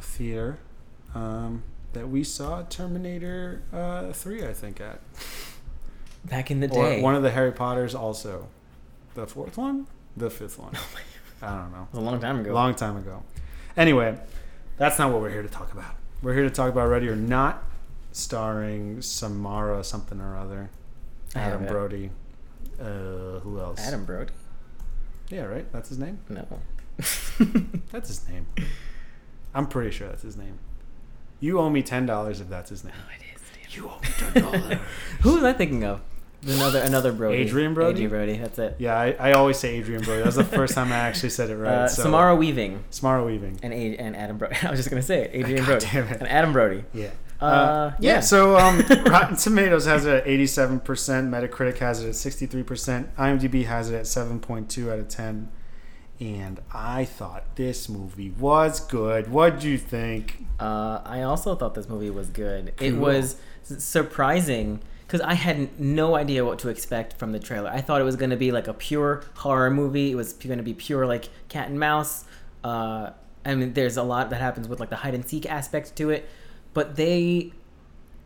theater 0.00 0.58
um, 1.14 1.62
that 1.94 2.08
we 2.08 2.22
saw 2.24 2.62
Terminator 2.62 3.62
uh, 3.72 4.12
three 4.12 4.44
I 4.46 4.52
think 4.52 4.80
at 4.80 5.00
Back 6.24 6.50
in 6.50 6.60
the 6.60 6.68
or 6.70 6.84
day. 6.84 7.02
one 7.02 7.14
of 7.14 7.22
the 7.22 7.30
Harry 7.30 7.52
Potters 7.52 7.94
also 7.94 8.48
the 9.14 9.26
fourth 9.26 9.56
one 9.56 9.86
the 10.16 10.30
fifth 10.30 10.58
one. 10.58 10.72
my 11.40 11.48
I 11.48 11.56
don't 11.56 11.72
know 11.72 11.82
It 11.92 11.96
was 11.96 12.02
a 12.02 12.04
long 12.10 12.20
time 12.20 12.40
ago. 12.40 12.52
long 12.54 12.74
time 12.74 12.96
ago. 12.96 13.22
Anyway, 13.76 14.18
that's 14.78 14.98
not 14.98 15.10
what 15.12 15.20
we're 15.20 15.30
here 15.30 15.42
to 15.42 15.48
talk 15.48 15.72
about. 15.72 15.94
We're 16.22 16.34
here 16.34 16.44
to 16.44 16.50
talk 16.50 16.70
about 16.70 16.88
Ready 16.88 17.08
or 17.08 17.16
Not, 17.16 17.62
starring 18.12 19.02
Samara 19.02 19.82
something 19.84 20.20
or 20.20 20.36
other, 20.36 20.70
Adam. 21.34 21.66
Brody. 21.66 22.10
Uh, 22.80 23.40
who 23.40 23.58
else? 23.60 23.80
Adam 23.80 24.04
Brody? 24.04 24.32
Yeah, 25.28 25.42
right. 25.42 25.70
That's 25.72 25.88
his 25.88 25.98
name. 25.98 26.20
No. 26.28 26.46
That's 27.90 28.08
his 28.08 28.26
name. 28.28 28.46
I'm 29.52 29.66
pretty 29.66 29.90
sure 29.90 30.08
that's 30.08 30.22
his 30.22 30.36
name. 30.36 30.58
You 31.40 31.58
owe 31.60 31.68
me 31.70 31.82
ten 31.82 32.06
dollars 32.06 32.40
if 32.40 32.48
that's 32.48 32.70
his 32.70 32.84
name. 32.84 32.94
Oh, 32.96 33.10
it 33.18 33.34
is. 33.34 33.42
damn. 33.74 33.82
You 33.82 33.90
owe 33.90 34.00
me 34.00 34.08
ten 34.16 34.42
dollars. 34.42 34.78
Who 35.22 35.34
was 35.34 35.44
I 35.44 35.52
thinking 35.52 35.84
of? 35.84 36.00
Another 36.46 36.80
another 36.80 37.10
Brody. 37.12 37.42
Adrien 37.42 37.72
Brody? 37.72 38.04
Adrien 38.04 38.10
Brody. 38.10 38.36
That's 38.36 38.58
it. 38.58 38.76
yeah, 38.78 38.94
I, 38.98 39.12
I 39.12 39.32
always 39.32 39.58
say 39.58 39.78
Adrien 39.80 40.02
Brody. 40.02 40.24
That's 40.24 40.36
the 40.36 40.44
first 40.44 40.74
time 40.74 40.92
I 40.92 40.96
actually 40.96 41.30
said 41.30 41.48
it 41.48 41.56
right. 41.56 41.72
uh, 41.72 41.88
so, 41.88 42.02
Samara 42.02 42.36
Weaving 42.36 42.84
Samara 42.90 43.24
Weaving. 43.24 43.60
and 43.62 43.72
A- 43.72 43.96
and 43.96 44.14
Adam 44.14 44.36
Brody. 44.36 44.56
I 44.62 44.70
was 44.70 44.78
just 44.78 44.90
gonna 44.90 45.00
say 45.00 45.22
it. 45.24 45.30
Adrian 45.32 45.58
God 45.64 45.66
Brody 45.66 45.86
damn 45.90 46.06
it. 46.08 46.18
and 46.20 46.28
Adam 46.28 46.52
Brody. 46.52 46.84
Yeah. 46.92 47.10
Uh, 47.40 47.92
yeah. 47.98 48.14
yeah. 48.14 48.20
So 48.20 48.58
um, 48.58 48.80
Rotten 49.06 49.36
Tomatoes 49.36 49.86
has 49.86 50.04
it 50.06 50.14
at 50.14 50.26
87%. 50.26 50.82
Metacritic 50.84 51.78
has 51.78 52.02
it 52.02 52.08
at 52.08 52.14
63%. 52.14 53.14
IMDb 53.16 53.64
has 53.66 53.90
it 53.90 53.96
at 53.96 54.04
7.2 54.04 54.92
out 54.92 54.98
of 54.98 55.08
10. 55.08 55.48
And 56.20 56.60
I 56.72 57.04
thought 57.04 57.56
this 57.56 57.88
movie 57.88 58.30
was 58.30 58.80
good. 58.80 59.30
What'd 59.30 59.64
you 59.64 59.78
think? 59.78 60.44
Uh, 60.60 61.00
I 61.04 61.22
also 61.22 61.56
thought 61.56 61.74
this 61.74 61.88
movie 61.88 62.10
was 62.10 62.28
good. 62.28 62.72
It 62.80 62.96
was 62.96 63.36
surprising 63.62 64.80
because 65.06 65.20
I 65.20 65.34
had 65.34 65.78
no 65.78 66.14
idea 66.14 66.44
what 66.44 66.58
to 66.60 66.68
expect 66.68 67.18
from 67.18 67.32
the 67.32 67.38
trailer. 67.40 67.70
I 67.70 67.80
thought 67.80 68.00
it 68.00 68.04
was 68.04 68.16
going 68.16 68.30
to 68.30 68.36
be 68.36 68.52
like 68.52 68.68
a 68.68 68.74
pure 68.74 69.24
horror 69.34 69.70
movie. 69.70 70.12
It 70.12 70.14
was 70.14 70.32
going 70.32 70.58
to 70.58 70.64
be 70.64 70.74
pure 70.74 71.06
like 71.06 71.28
cat 71.48 71.68
and 71.68 71.78
mouse. 71.78 72.24
Uh, 72.62 73.10
I 73.44 73.54
mean, 73.54 73.74
there's 73.74 73.96
a 73.96 74.02
lot 74.02 74.30
that 74.30 74.40
happens 74.40 74.68
with 74.68 74.80
like 74.80 74.90
the 74.90 74.96
hide 74.96 75.14
and 75.14 75.28
seek 75.28 75.46
aspect 75.46 75.96
to 75.96 76.10
it, 76.10 76.28
but 76.72 76.96
they 76.96 77.52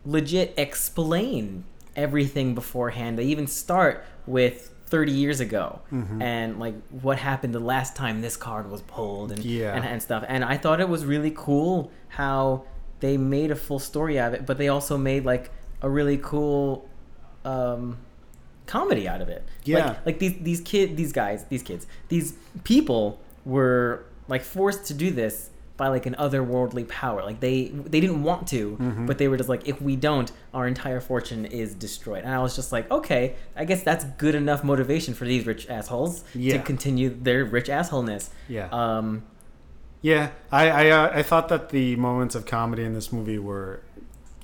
legit 0.05 0.53
explain 0.57 1.65
everything 1.95 2.55
beforehand. 2.55 3.19
They 3.19 3.25
even 3.25 3.47
start 3.47 4.05
with 4.25 4.73
30 4.89 5.11
years 5.11 5.39
ago 5.39 5.81
Mhm. 5.91 6.21
and 6.21 6.59
like 6.59 6.75
what 6.89 7.17
happened 7.19 7.53
the 7.53 7.59
last 7.59 7.95
time 7.95 8.21
this 8.21 8.35
card 8.35 8.69
was 8.71 8.81
pulled 8.81 9.31
and, 9.31 9.43
Yeah. 9.45 9.75
and 9.75 9.85
and 9.85 10.01
stuff. 10.01 10.23
And 10.27 10.43
I 10.43 10.57
thought 10.57 10.79
it 10.81 10.89
was 10.89 11.05
really 11.05 11.31
cool 11.35 11.91
how 12.09 12.63
they 12.99 13.15
made 13.17 13.51
a 13.51 13.55
full 13.55 13.79
story 13.79 14.19
out 14.19 14.29
of 14.29 14.33
it, 14.33 14.45
but 14.45 14.57
they 14.57 14.67
also 14.67 14.97
made 14.97 15.25
like 15.25 15.51
a 15.81 15.89
really 15.89 16.17
cool 16.17 16.87
um, 17.45 17.97
comedy 18.65 19.07
out 19.07 19.21
of 19.21 19.29
it. 19.29 19.43
Yeah. 19.63 19.77
Like, 19.87 20.05
like 20.05 20.19
these 20.19 20.35
these 20.41 20.61
kid 20.61 20.97
these 20.97 21.13
guys 21.13 21.45
these 21.49 21.63
kids 21.63 21.85
these 22.09 22.33
people 22.63 23.19
were 23.45 24.05
like 24.27 24.43
forced 24.43 24.85
to 24.87 24.93
do 24.93 25.11
this 25.11 25.49
by 25.79 25.87
like 25.87 26.05
an 26.05 26.15
otherworldly 26.19 26.87
power. 26.87 27.23
Like 27.23 27.39
they 27.39 27.69
they 27.69 27.99
didn't 27.99 28.21
want 28.21 28.47
to, 28.49 28.77
Mm-hmm. 28.79 29.05
but 29.07 29.17
they 29.17 29.27
were 29.27 29.37
just 29.37 29.49
like, 29.49 29.67
if 29.67 29.81
we 29.81 29.95
don't, 29.95 30.31
our 30.53 30.67
entire 30.67 31.01
fortune 31.01 31.45
is 31.45 31.73
destroyed. 31.73 32.23
And 32.25 32.31
I 32.33 32.39
was 32.39 32.55
just 32.55 32.71
like, 32.71 32.91
okay, 32.91 33.33
I 33.55 33.65
guess 33.65 33.81
that's 33.81 34.05
good 34.19 34.35
enough 34.35 34.63
motivation 34.63 35.15
for 35.15 35.25
these 35.25 35.47
rich 35.47 35.67
assholes 35.69 36.23
Yeah. 36.35 36.57
to 36.57 36.63
continue 36.63 37.09
their 37.09 37.43
rich 37.45 37.69
assholeness. 37.69 38.29
Yeah. 38.47 38.67
Um, 38.71 39.23
Yeah, 40.01 40.29
I 40.51 40.69
I, 40.69 40.89
uh, 40.91 41.11
I 41.19 41.23
thought 41.23 41.47
that 41.49 41.69
the 41.69 41.95
moments 41.95 42.35
of 42.35 42.45
comedy 42.45 42.83
in 42.83 42.93
this 42.93 43.11
movie 43.11 43.39
were 43.39 43.81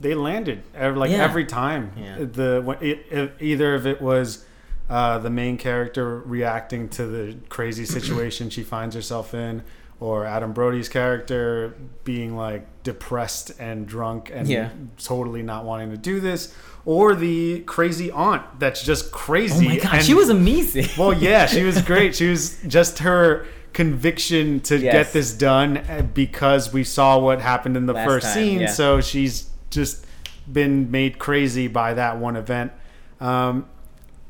they 0.01 0.13
landed 0.13 0.63
like 1.01 1.11
Yeah. 1.11 1.23
every 1.23 1.45
time. 1.45 1.91
Yeah. 1.97 2.17
The 2.39 2.77
it, 2.81 2.97
it, 3.11 3.31
either 3.39 3.75
if 3.75 3.85
it 3.85 4.01
was 4.01 4.45
uh, 4.89 5.17
the 5.19 5.29
main 5.29 5.57
character 5.57 6.19
reacting 6.19 6.89
to 6.89 7.07
the 7.07 7.35
crazy 7.49 7.85
situation 7.85 8.49
she 8.49 8.63
finds 8.63 8.93
herself 8.95 9.33
in, 9.33 9.63
or 9.99 10.25
Adam 10.25 10.51
Brody's 10.53 10.89
character 10.89 11.75
being 12.03 12.35
like 12.35 12.67
depressed 12.83 13.51
and 13.59 13.87
drunk 13.87 14.29
and 14.33 14.47
Yeah. 14.47 14.69
totally 14.97 15.41
not 15.41 15.63
wanting 15.65 15.91
to 15.91 15.97
do 15.97 16.19
this, 16.19 16.53
or 16.85 17.15
the 17.15 17.61
crazy 17.61 18.11
aunt 18.11 18.43
that's 18.59 18.83
just 18.83 19.11
crazy. 19.11 19.65
oh 19.65 19.69
my 19.69 19.77
god, 19.79 19.93
and- 19.95 20.03
she 20.05 20.13
was 20.13 20.29
amazing. 20.29 20.85
well, 20.97 21.13
yeah, 21.13 21.45
she 21.45 21.63
was 21.63 21.81
great. 21.91 22.15
She 22.15 22.29
was 22.29 22.57
just 22.67 22.99
her 22.99 23.45
conviction 23.73 24.59
to 24.61 24.77
Yes. 24.77 24.93
get 24.93 25.13
this 25.13 25.33
done 25.33 25.77
uh, 25.77 26.05
because 26.13 26.71
we 26.73 26.83
saw 26.83 27.17
what 27.19 27.41
happened 27.41 27.75
in 27.77 27.85
the 27.85 27.93
Last 27.93 28.07
first 28.07 28.25
time, 28.27 28.33
scene. 28.33 28.59
yeah. 28.61 28.67
So 28.67 29.01
she's 29.01 29.49
just 29.69 30.05
been 30.51 30.91
made 30.91 31.19
crazy 31.19 31.67
by 31.67 31.93
that 31.93 32.17
one 32.17 32.35
event. 32.35 32.71
Um, 33.19 33.65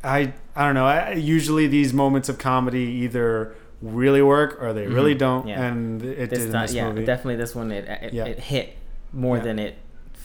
I 0.04 0.34
I 0.56 0.66
don't 0.66 0.74
know. 0.76 0.86
I, 0.86 1.12
usually 1.14 1.68
these 1.68 1.94
moments 1.94 2.30
of 2.30 2.38
comedy 2.38 3.02
either 3.04 3.54
really 3.86 4.22
work 4.22 4.58
or 4.62 4.74
they 4.74 4.88
really 4.88 5.16
don't, 5.16 5.42
Mm-hmm. 5.42 5.50
Yeah. 5.50 5.66
and 5.66 6.02
it 6.04 6.30
this 6.30 6.40
did 6.40 6.52
time, 6.52 6.62
this 6.64 6.74
yeah, 6.74 6.90
movie 6.90 7.06
definitely 7.06 7.36
this 7.38 7.54
one 7.56 7.72
it 7.72 7.86
it, 7.88 8.14
Yeah. 8.14 8.26
it 8.26 8.40
hit 8.40 8.76
more 9.14 9.40
than 9.40 9.60
it 9.60 9.76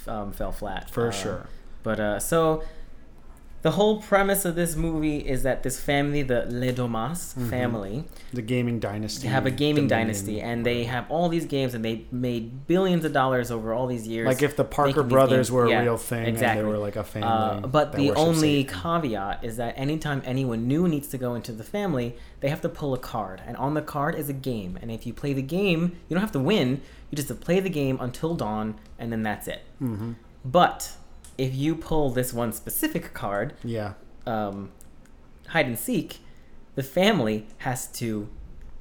um, 0.09 0.33
fell 0.33 0.52
flat 0.52 0.88
for 0.90 1.09
Uh, 1.09 1.11
sure. 1.12 1.47
But 1.83 2.00
uh, 2.00 2.19
so 2.21 2.62
the 3.62 3.73
whole 3.73 4.00
premise 4.00 4.45
of 4.47 4.55
this 4.55 4.75
movie 4.75 5.19
is 5.19 5.43
that 5.43 5.62
this 5.62 5.79
family, 5.79 6.23
the 6.23 6.47
Le 6.49 6.73
Domas 6.73 7.35
Mm-hmm. 7.35 7.50
family, 7.50 8.05
The 8.33 8.40
gaming 8.43 8.81
dynasty. 8.81 9.26
they 9.29 9.33
have 9.35 9.45
a 9.45 9.50
gaming 9.50 9.87
dynasty, 9.87 10.40
and 10.40 10.64
they 10.64 10.85
have 10.85 11.05
all 11.11 11.29
these 11.29 11.45
games, 11.45 11.75
and 11.75 11.85
they 11.85 12.07
made 12.11 12.67
billions 12.67 13.05
of 13.05 13.12
dollars 13.12 13.50
over 13.50 13.75
all 13.75 13.87
these 13.87 14.09
years. 14.09 14.26
Like 14.26 14.43
if 14.43 14.57
the 14.57 14.64
Parker 14.64 15.02
brothers 15.02 15.50
were 15.52 15.67
a 15.67 15.71
Yeah, 15.71 15.83
real 15.83 15.99
thing 15.99 16.25
exactly. 16.26 16.61
and 16.61 16.69
they 16.69 16.73
were 16.73 16.79
like 16.79 16.97
a 16.97 17.05
family. 17.05 17.29
Uh, 17.29 17.67
but 17.67 17.93
the 17.93 18.12
only 18.12 18.62
Satan. 18.64 18.81
caveat 18.81 19.45
is 19.45 19.57
that 19.59 19.75
anytime 19.76 20.23
anyone 20.25 20.67
new 20.67 20.88
needs 20.88 21.09
to 21.09 21.19
go 21.19 21.35
into 21.35 21.52
the 21.52 21.64
family, 21.64 22.17
they 22.40 22.49
have 22.49 22.62
to 22.62 22.69
pull 22.69 22.95
a 22.95 22.99
card, 22.99 23.43
and 23.47 23.57
on 23.59 23.75
the 23.75 23.83
card 23.83 24.14
is 24.14 24.29
a 24.31 24.33
game. 24.35 24.79
And 24.81 24.90
if 24.90 25.07
you 25.07 25.12
play 25.12 25.33
the 25.35 25.43
game, 25.43 25.83
you 26.09 26.14
don't 26.14 26.23
have 26.23 26.33
to 26.33 26.38
win. 26.40 26.81
You 27.11 27.17
just 27.17 27.29
have 27.29 27.38
to 27.38 27.45
play 27.45 27.61
the 27.61 27.69
game 27.69 27.99
until 28.00 28.35
dawn, 28.35 28.76
and 28.99 29.12
then 29.12 29.23
that's 29.23 29.47
it. 29.49 29.62
Mhm. 29.83 30.14
But 30.45 30.93
if 31.41 31.55
you 31.55 31.75
pull 31.75 32.11
this 32.11 32.33
one 32.33 32.53
specific 32.53 33.13
card, 33.15 33.55
Yeah. 33.65 33.93
um, 34.27 34.71
hide 35.49 35.67
and 35.67 35.79
seek, 35.79 36.19
the 36.75 36.83
family 36.83 37.47
has 37.59 37.87
to 38.01 38.29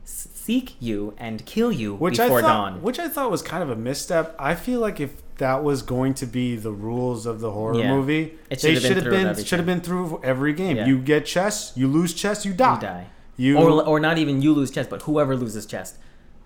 seek 0.04 0.76
you 0.80 1.14
and 1.18 1.46
kill 1.46 1.72
you 1.72 1.94
which 1.96 2.18
before 2.18 2.40
I 2.40 2.42
thought, 2.42 2.72
dawn. 2.72 2.82
which 2.82 2.98
I 3.00 3.08
thought 3.08 3.30
was 3.30 3.42
kind 3.42 3.62
of 3.62 3.70
a 3.70 3.76
misstep. 3.76 4.36
I 4.40 4.56
feel 4.56 4.80
like 4.80 5.00
if 5.00 5.12
that 5.38 5.64
was 5.64 5.82
going 5.84 6.14
to 6.16 6.26
be 6.26 6.56
the 6.56 6.72
rules 6.72 7.26
of 7.26 7.40
the 7.40 7.52
horror 7.52 7.76
Yeah. 7.80 7.94
movie, 7.96 8.34
It 8.50 8.60
they 8.62 8.74
should 8.74 8.74
have 8.74 8.82
been 8.82 8.82
should 8.82 8.96
have 8.98 9.04
through 9.04 9.12
been 9.12 9.28
everything. 9.28 9.46
should 9.46 9.60
have 9.60 9.66
been 9.66 9.82
through 9.82 10.20
every 10.24 10.54
game. 10.54 10.78
Yeah. 10.78 10.86
You 10.88 10.98
get 11.00 11.26
chess, 11.26 11.72
you 11.76 11.88
lose 11.88 12.14
chess, 12.14 12.46
you 12.46 12.54
die. 12.54 12.76
You 12.76 12.82
die. 12.82 13.08
You 13.38 13.58
Or, 13.58 13.84
or 13.88 14.00
not 14.00 14.18
even 14.18 14.42
you 14.42 14.52
lose 14.54 14.70
chess, 14.72 14.88
but 14.88 15.04
whoever 15.04 15.36
loses 15.36 15.66
chess, 15.66 15.98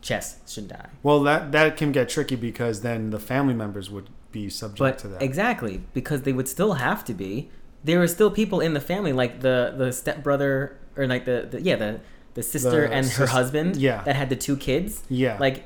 chess 0.01 0.37
should 0.45 0.67
die. 0.67 0.89
well, 1.01 1.21
that 1.23 1.51
that 1.53 1.77
can 1.77 1.91
get 1.91 2.09
tricky 2.09 2.35
because 2.35 2.81
then 2.81 3.09
the 3.09 3.19
family 3.19 3.53
members 3.53 3.89
would 3.89 4.09
be 4.33 4.49
subject 4.49 4.79
But 4.79 4.97
to 4.99 5.07
that. 5.09 5.21
exactly 5.21 5.81
because 5.93 6.23
they 6.23 6.33
would 6.33 6.49
still 6.49 6.73
have 6.73 7.05
to 7.05 7.13
be. 7.13 7.49
There 7.85 8.01
are 8.01 8.07
still 8.07 8.29
people 8.31 8.59
in 8.59 8.73
the 8.73 8.81
family, 8.81 9.13
like 9.13 9.39
the 9.39 9.73
the 9.77 9.93
stepbrother 9.93 10.77
or 10.97 11.07
like 11.07 11.23
the, 11.25 11.47
the 11.49 11.61
yeah 11.61 11.77
the 11.77 12.01
the 12.33 12.43
sister 12.43 12.87
The 12.87 12.93
and 12.93 13.05
her 13.07 13.27
husband 13.27 13.75
yeah. 13.77 14.03
that 14.03 14.15
had 14.15 14.29
the 14.29 14.35
two 14.35 14.57
kids. 14.57 15.03
yeah, 15.07 15.37
Like 15.39 15.63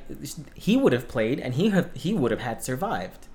he 0.54 0.76
would 0.78 0.94
have 0.94 1.08
played, 1.08 1.40
and 1.40 1.54
he 1.56 1.70
have, 1.70 1.90
he 1.96 2.14
would 2.14 2.30
have 2.32 2.42
had 2.42 2.62
survived 2.64 3.28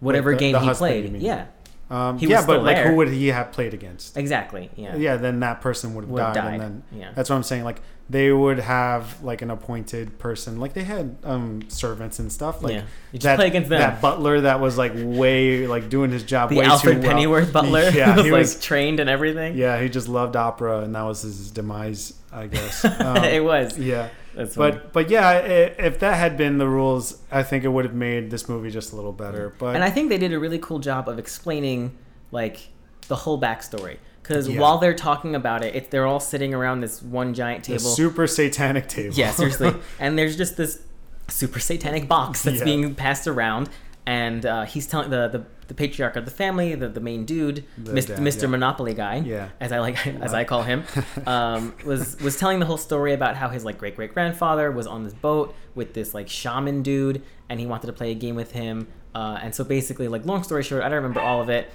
whatever 0.00 0.30
the- 0.32 0.38
game 0.38 0.54
he 0.60 0.66
husband, 0.66 0.78
played. 1.10 1.22
Yeah, 1.22 1.46
um, 1.90 2.18
he 2.18 2.26
yeah, 2.28 2.36
was 2.38 2.46
but 2.46 2.62
like 2.62 2.76
there. 2.76 2.88
who 2.90 2.96
would 2.96 3.08
he 3.08 3.28
have 3.28 3.50
played 3.50 3.74
against? 3.74 4.16
exactly. 4.16 4.70
Yeah, 4.76 4.94
Yeah, 4.94 5.16
then 5.16 5.40
that 5.40 5.60
person 5.60 5.94
would 5.94 6.04
have 6.04 6.10
Would 6.10 6.22
have 6.22 6.34
died, 6.34 6.44
died. 6.44 6.52
and 6.54 6.62
then 6.62 6.82
Yeah. 7.00 7.10
that's 7.16 7.28
what 7.30 7.36
I'm 7.36 7.42
saying. 7.42 7.64
Like 7.64 7.80
they 8.10 8.32
would 8.32 8.58
have 8.58 9.22
like 9.22 9.42
an 9.42 9.50
appointed 9.50 10.18
person, 10.18 10.58
like 10.60 10.72
they 10.72 10.84
had 10.84 11.16
um 11.24 11.68
servants 11.68 12.18
and 12.18 12.32
stuff. 12.32 12.62
Like 12.62 12.74
yeah. 12.76 12.82
You 13.12 13.18
just 13.18 13.24
that, 13.24 13.36
play 13.36 13.48
against 13.48 13.68
them. 13.68 13.80
that 13.80 14.00
butler 14.00 14.42
that 14.42 14.60
was 14.60 14.78
like 14.78 14.92
way 14.94 15.66
like 15.66 15.88
doing 15.90 16.10
his 16.10 16.22
job 16.22 16.50
the 16.50 16.56
way 16.56 16.64
Alfred 16.64 16.96
too 16.96 17.02
well. 17.02 17.10
Pennyworth 17.16 17.52
butler, 17.52 17.90
Yeah, 17.94 18.16
was 18.16 18.24
he 18.24 18.30
like 18.32 18.38
was. 18.40 18.60
trained 18.62 19.00
and 19.00 19.10
everything. 19.10 19.56
Yeah, 19.56 19.80
he 19.80 19.88
just 19.88 20.08
loved 20.08 20.36
opera, 20.36 20.80
and 20.80 20.94
that 20.94 21.02
was 21.02 21.22
his 21.22 21.50
demise, 21.50 22.14
I 22.32 22.46
guess. 22.46 22.84
Um, 23.00 23.24
it 23.24 23.44
was. 23.44 23.78
yeah, 23.78 24.08
That's 24.34 24.54
funny. 24.56 24.72
but 24.72 24.92
but 24.92 25.10
yeah, 25.10 25.28
i 25.28 25.36
if 25.38 25.98
that 26.00 26.14
had 26.16 26.36
been 26.38 26.56
the 26.58 26.68
rules, 26.68 27.18
I 27.30 27.42
think 27.42 27.64
it 27.64 27.68
would 27.68 27.84
have 27.84 27.94
made 27.94 28.30
this 28.30 28.48
movie 28.48 28.70
just 28.70 28.92
a 28.92 28.96
little 28.96 29.12
better. 29.12 29.54
But 29.58 29.74
and 29.74 29.84
I 29.84 29.90
think 29.90 30.08
they 30.08 30.18
did 30.18 30.32
a 30.32 30.38
really 30.38 30.58
cool 30.58 30.78
job 30.78 31.08
of 31.08 31.18
explaining 31.18 31.96
like 32.32 32.68
the 33.08 33.16
whole 33.16 33.38
backstory. 33.40 33.98
Because 34.28 34.48
Yeah. 34.48 34.60
while 34.60 34.76
they're 34.78 34.94
talking 34.94 35.34
about 35.34 35.64
it, 35.64 35.74
it's, 35.74 35.88
they're 35.88 36.06
all 36.06 36.20
sitting 36.20 36.52
around 36.52 36.80
this 36.80 37.02
one 37.02 37.32
giant 37.32 37.64
the 37.64 37.78
table. 37.78 37.90
super 37.90 38.26
satanic 38.26 38.86
table. 38.88 39.14
Yeah, 39.14 39.30
seriously. 39.30 39.72
and 39.98 40.18
there's 40.18 40.36
just 40.36 40.56
this 40.58 40.80
super 41.28 41.58
satanic 41.60 42.06
box 42.08 42.42
that's 42.42 42.58
Yeah. 42.58 42.64
being 42.64 42.94
passed 42.94 43.26
around, 43.26 43.70
and 44.06 44.44
uh, 44.44 44.64
he's 44.64 44.86
telling 44.86 45.10
the, 45.10 45.28
the 45.28 45.44
the 45.68 45.74
patriarch 45.74 46.16
of 46.16 46.24
the 46.24 46.30
family, 46.30 46.74
the, 46.74 46.88
the 46.88 47.00
main 47.00 47.26
dude, 47.26 47.62
The 47.76 47.92
Mr. 47.92 48.06
dad, 48.08 48.18
Mr. 48.20 48.42
yeah. 48.42 48.48
Monopoly 48.48 48.94
guy, 48.94 49.16
Yeah. 49.16 49.48
as 49.60 49.70
I 49.70 49.80
like 49.80 50.06
as 50.22 50.32
I 50.32 50.44
call 50.44 50.62
him, 50.62 50.84
um, 51.26 51.74
was 51.84 52.18
was 52.20 52.38
telling 52.38 52.58
the 52.58 52.64
whole 52.66 52.78
story 52.78 53.12
about 53.12 53.36
how 53.36 53.48
his 53.50 53.64
like 53.66 53.76
great 53.78 53.96
great 53.96 54.14
grandfather 54.14 54.70
was 54.70 54.86
on 54.86 55.04
this 55.04 55.12
boat 55.14 55.54
with 55.74 55.92
this 55.94 56.14
like 56.14 56.28
shaman 56.28 56.82
dude, 56.82 57.22
and 57.50 57.60
he 57.60 57.66
wanted 57.66 57.86
to 57.88 57.92
play 57.92 58.10
a 58.10 58.14
game 58.14 58.34
with 58.34 58.52
him. 58.52 58.88
Uh, 59.14 59.38
and 59.42 59.54
so 59.54 59.62
basically, 59.64 60.06
like 60.08 60.24
long 60.26 60.42
story 60.42 60.62
short, 60.62 60.82
I 60.82 60.88
don't 60.88 60.96
remember 60.96 61.20
all 61.20 61.40
of 61.42 61.48
it. 61.50 61.70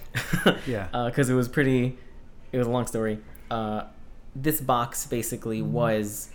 Yeah. 0.68 0.88
Because 1.08 1.30
it 1.30 1.34
was 1.36 1.48
pretty, 1.48 1.98
it 2.54 2.58
was 2.58 2.68
a 2.68 2.70
long 2.70 2.88
story. 2.88 3.20
Uh, 3.52 3.84
this 4.36 4.62
box 4.62 5.06
basically 5.06 5.62
was 5.62 6.30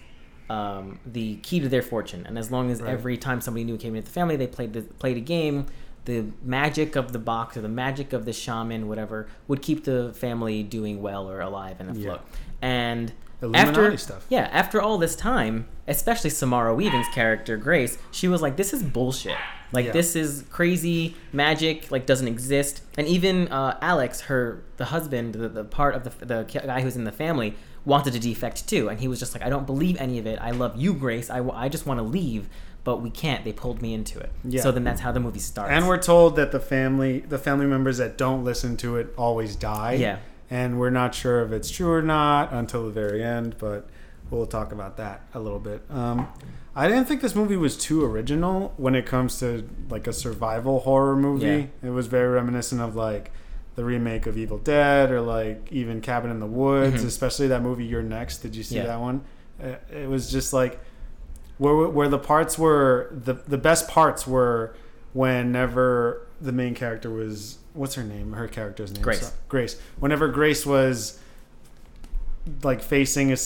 um, 0.51 0.99
the 1.07 1.37
key 1.37 1.61
to 1.61 1.69
their 1.69 1.83
fortune, 1.83 2.25
and 2.27 2.39
as 2.39 2.51
long 2.51 2.71
as 2.71 2.81
Right. 2.83 2.91
every 2.93 3.17
time 3.17 3.41
somebody 3.41 3.65
new 3.65 3.77
came 3.77 3.95
into 3.95 4.07
the 4.07 4.13
family, 4.13 4.37
they 4.37 4.47
played 4.47 4.73
the, 4.75 4.83
played 4.83 5.17
a 5.17 5.21
game. 5.21 5.67
The 6.07 6.25
magic 6.43 6.97
of 6.97 7.13
the 7.13 7.19
box 7.19 7.57
or 7.59 7.61
the 7.61 7.69
magic 7.69 8.15
of 8.15 8.25
the 8.25 8.33
shaman, 8.33 8.89
whatever, 8.89 9.29
would 9.47 9.61
keep 9.61 9.85
the 9.85 10.13
family 10.15 10.63
doing 10.63 11.03
well 11.03 11.31
or 11.31 11.41
alive 11.41 11.77
and 11.81 11.95
Yeah. 11.95 12.13
afloat. 12.13 12.21
And 12.63 13.13
Illuminati 13.41 13.69
after 13.71 13.97
stuff. 13.97 14.27
yeah, 14.29 14.49
after 14.53 14.81
all 14.81 14.99
this 14.99 15.15
time, 15.17 15.67
especially 15.87 16.31
Samara 16.31 16.75
Weaving's 16.75 17.09
character 17.15 17.57
Grace, 17.57 17.99
she 18.11 18.27
was 18.29 18.43
like, 18.43 18.57
"This 18.57 18.73
is 18.73 18.83
bullshit. 18.83 19.37
Like 19.71 19.87
Yeah. 19.87 19.93
this 19.93 20.17
is 20.17 20.45
crazy 20.51 21.15
magic. 21.33 21.91
Like 21.91 22.07
doesn't 22.07 22.29
exist." 22.29 22.83
And 22.97 23.07
even 23.07 23.49
uh, 23.49 23.79
Alex, 23.81 24.23
her 24.23 24.63
the 24.77 24.87
husband, 24.87 25.35
the, 25.35 25.49
the 25.49 25.65
part 25.65 25.95
of 25.95 26.05
the 26.05 26.27
the 26.27 26.45
guy 26.67 26.81
who's 26.81 26.97
in 26.97 27.05
the 27.05 27.13
family, 27.13 27.55
wanted 27.85 28.13
to 28.15 28.19
defect 28.19 28.69
too, 28.69 28.89
and 28.89 28.99
he 28.99 29.07
was 29.09 29.19
just 29.21 29.35
like, 29.35 29.43
"I 29.45 29.49
don't 29.51 29.67
believe 29.67 29.97
any 30.01 30.19
of 30.19 30.27
it. 30.27 30.39
I 30.41 30.51
love 30.51 30.77
you, 30.77 30.93
Grace. 30.95 31.31
I, 31.31 31.41
I 31.51 31.69
just 31.69 31.87
want 31.87 31.99
to 31.99 32.05
leave." 32.05 32.49
But 32.85 33.03
we 33.03 33.11
can't. 33.11 33.45
They 33.45 33.53
pulled 33.53 33.83
me 33.83 33.93
into 33.93 34.19
it. 34.19 34.31
Yeah. 34.45 34.63
So 34.63 34.73
then 34.73 34.83
that's 34.83 35.01
how 35.03 35.13
the 35.13 35.21
movie 35.21 35.41
starts. 35.41 35.71
And 35.73 35.87
we're 35.87 35.99
told 35.99 36.37
that 36.37 36.53
the 36.53 36.61
family, 36.61 37.19
the 37.21 37.37
family 37.39 37.67
members 37.67 37.99
that 37.99 38.17
don't 38.17 38.45
listen 38.45 38.79
to 38.79 38.97
it, 38.97 39.13
always 39.19 39.57
die. 39.57 39.95
Yeah. 39.95 40.19
And 40.51 40.79
we're 40.79 40.91
not 40.91 41.15
sure 41.15 41.43
if 41.45 41.53
it's 41.53 41.71
true 41.71 41.93
or 41.93 42.03
not 42.03 42.53
until 42.53 42.85
the 42.87 42.91
very 42.91 43.23
end, 43.23 43.57
but 43.59 43.89
we'll 44.31 44.47
talk 44.47 44.73
about 44.73 44.97
that 44.97 45.23
a 45.35 45.41
little 45.41 45.59
bit. 45.59 45.83
Um, 45.91 46.29
I 46.75 46.87
didn't 46.89 47.07
think 47.07 47.21
this 47.21 47.35
movie 47.35 47.57
was 47.57 47.77
too 47.77 48.05
original 48.05 48.73
when 48.77 48.95
it 48.95 49.05
comes 49.05 49.39
to 49.41 49.69
like 49.91 50.07
a 50.07 50.13
survival 50.13 50.81
horror 50.81 51.17
movie. 51.17 51.71
It 51.83 51.91
was 51.91 52.07
very 52.07 52.29
reminiscent 52.29 52.81
of 52.81 52.95
like 52.97 53.31
the 53.75 53.85
remake 53.85 54.27
of 54.27 54.37
Evil 54.39 54.59
Dead 54.59 55.11
or 55.11 55.21
like 55.21 55.69
even 55.71 56.01
Cabin 56.01 56.31
in 56.31 56.41
the 56.41 56.47
Woods, 56.47 57.03
Mhm. 57.03 57.07
especially 57.07 57.49
that 57.49 57.63
movie 57.63 57.85
You're 57.85 58.03
Next. 58.03 58.39
Did 58.39 58.57
you 58.57 58.63
see 58.63 58.77
Yeah. 58.77 58.87
that 58.87 59.01
one? 59.01 59.23
Uh, 59.63 59.75
It 59.93 60.09
was 60.09 60.31
just 60.31 60.53
like 60.53 60.81
where 61.59 61.75
where 61.89 62.09
the 62.09 62.19
parts 62.19 62.59
were 62.59 63.11
the 63.13 63.35
the 63.35 63.59
best 63.59 63.89
parts 63.89 64.27
were 64.27 64.75
whenever 65.13 66.27
the 66.41 66.53
main 66.53 66.75
character 66.75 67.11
was 67.11 67.58
what's 67.79 67.95
her 67.95 68.03
name 68.05 68.33
her 68.33 68.49
character's 68.49 68.93
name 68.93 69.03
Grace. 69.03 69.21
So- 69.29 69.33
Grace 69.49 69.81
whenever 69.99 70.29
Grace 70.29 70.67
was 70.67 71.19
like 72.63 72.81
facing 72.83 73.31
a 73.33 73.37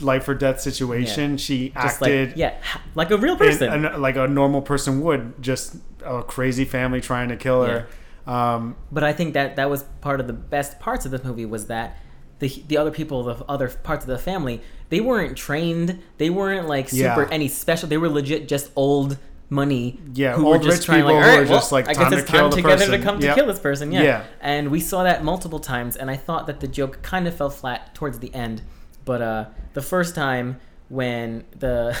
life 0.00 0.28
or 0.28 0.34
death 0.34 0.60
situation 0.60 1.36
she 1.36 1.70
just 1.70 2.00
acted 2.00 2.28
like 2.30 2.36
yeah, 2.36 2.54
like 2.94 3.10
a 3.10 3.16
real 3.16 3.32
in- 3.32 3.38
person. 3.38 4.00
like 4.00 4.16
a 4.16 4.28
normal 4.28 4.62
person 4.62 5.00
would 5.00 5.42
just 5.42 5.76
a 6.04 6.22
crazy 6.22 6.64
family 6.64 7.00
trying 7.00 7.28
to 7.28 7.36
kill 7.36 7.64
her 7.64 7.86
um 8.26 8.76
But 8.92 9.02
I 9.02 9.12
think 9.12 9.34
that 9.34 9.56
that 9.56 9.68
was 9.68 9.82
part 10.00 10.20
of 10.20 10.26
the 10.28 10.32
best 10.32 10.78
parts 10.78 11.04
of 11.04 11.10
this 11.10 11.24
movie 11.24 11.46
was 11.46 11.66
that 11.66 11.96
the 12.38 12.62
the 12.68 12.76
other 12.78 12.90
people, 12.90 13.22
the 13.24 13.44
other 13.46 13.68
parts 13.68 14.04
of 14.04 14.08
the 14.08 14.16
family, 14.18 14.62
they 14.88 15.00
weren't 15.00 15.36
trained. 15.36 16.00
They 16.16 16.30
weren't 16.30 16.66
like 16.68 16.88
super 16.88 17.22
Yeah. 17.24 17.28
any 17.30 17.48
special. 17.48 17.86
They 17.88 17.98
were 17.98 18.08
legit 18.08 18.48
just 18.48 18.70
old 18.76 19.18
money. 19.50 19.98
Yeah, 20.14 20.34
who 20.34 20.46
were 20.46 20.58
just 20.58 20.78
rich 20.78 20.86
trying 20.86 21.00
people 21.02 21.16
like, 21.16 21.38
all 21.38 21.44
just 21.44 21.72
well, 21.72 21.80
like, 21.82 21.88
I 21.88 21.94
guess 22.00 22.10
to 22.12 22.18
it's 22.18 22.30
kill 22.30 22.40
time 22.40 22.50
the 22.50 22.56
together 22.56 22.84
to 22.84 22.90
person. 22.92 23.02
come 23.02 23.20
Yep. 23.20 23.34
to 23.34 23.40
kill 23.40 23.46
this 23.52 23.58
person. 23.58 23.92
Yeah. 23.92 24.02
Yeah. 24.02 24.24
and 24.40 24.70
we 24.70 24.80
saw 24.80 25.02
that 25.02 25.22
multiple 25.24 25.58
times, 25.60 25.96
and 25.96 26.10
I 26.10 26.16
thought 26.16 26.46
that 26.46 26.60
the 26.60 26.68
joke 26.68 27.02
kind 27.02 27.26
of 27.28 27.34
fell 27.34 27.50
flat 27.50 27.94
towards 27.94 28.20
the 28.20 28.32
end. 28.34 28.62
But 29.04 29.20
uh, 29.22 29.44
the 29.74 29.82
first 29.82 30.14
time 30.14 30.60
when 30.88 31.44
the 31.56 31.96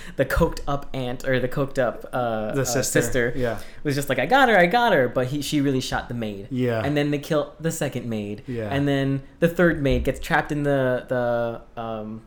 the 0.16 0.24
coked 0.24 0.60
up 0.68 0.86
aunt 0.94 1.26
or 1.26 1.40
the 1.40 1.48
coked 1.48 1.78
up 1.78 2.04
uh, 2.12 2.52
The 2.54 2.60
uh, 2.62 2.64
sister. 2.64 3.02
sister 3.02 3.32
Yeah. 3.36 3.58
was 3.82 3.94
just 3.96 4.08
like, 4.08 4.18
I 4.20 4.26
got 4.26 4.48
her, 4.48 4.56
I 4.56 4.66
got 4.66 4.92
her, 4.92 5.08
but 5.08 5.26
he 5.28 5.42
she 5.42 5.60
really 5.60 5.80
shot 5.80 6.08
the 6.08 6.14
maid. 6.14 6.46
Yeah. 6.50 6.80
And 6.84 6.96
then 6.96 7.10
they 7.10 7.18
kill 7.18 7.52
the 7.60 7.70
second 7.72 8.06
maid. 8.08 8.42
Yeah. 8.46 8.68
And 8.72 8.86
then 8.86 9.22
the 9.40 9.48
third 9.48 9.82
maid 9.82 10.04
gets 10.04 10.20
trapped 10.20 10.52
in 10.52 10.62
the 10.62 11.04
the 11.08 11.80
um 11.80 12.22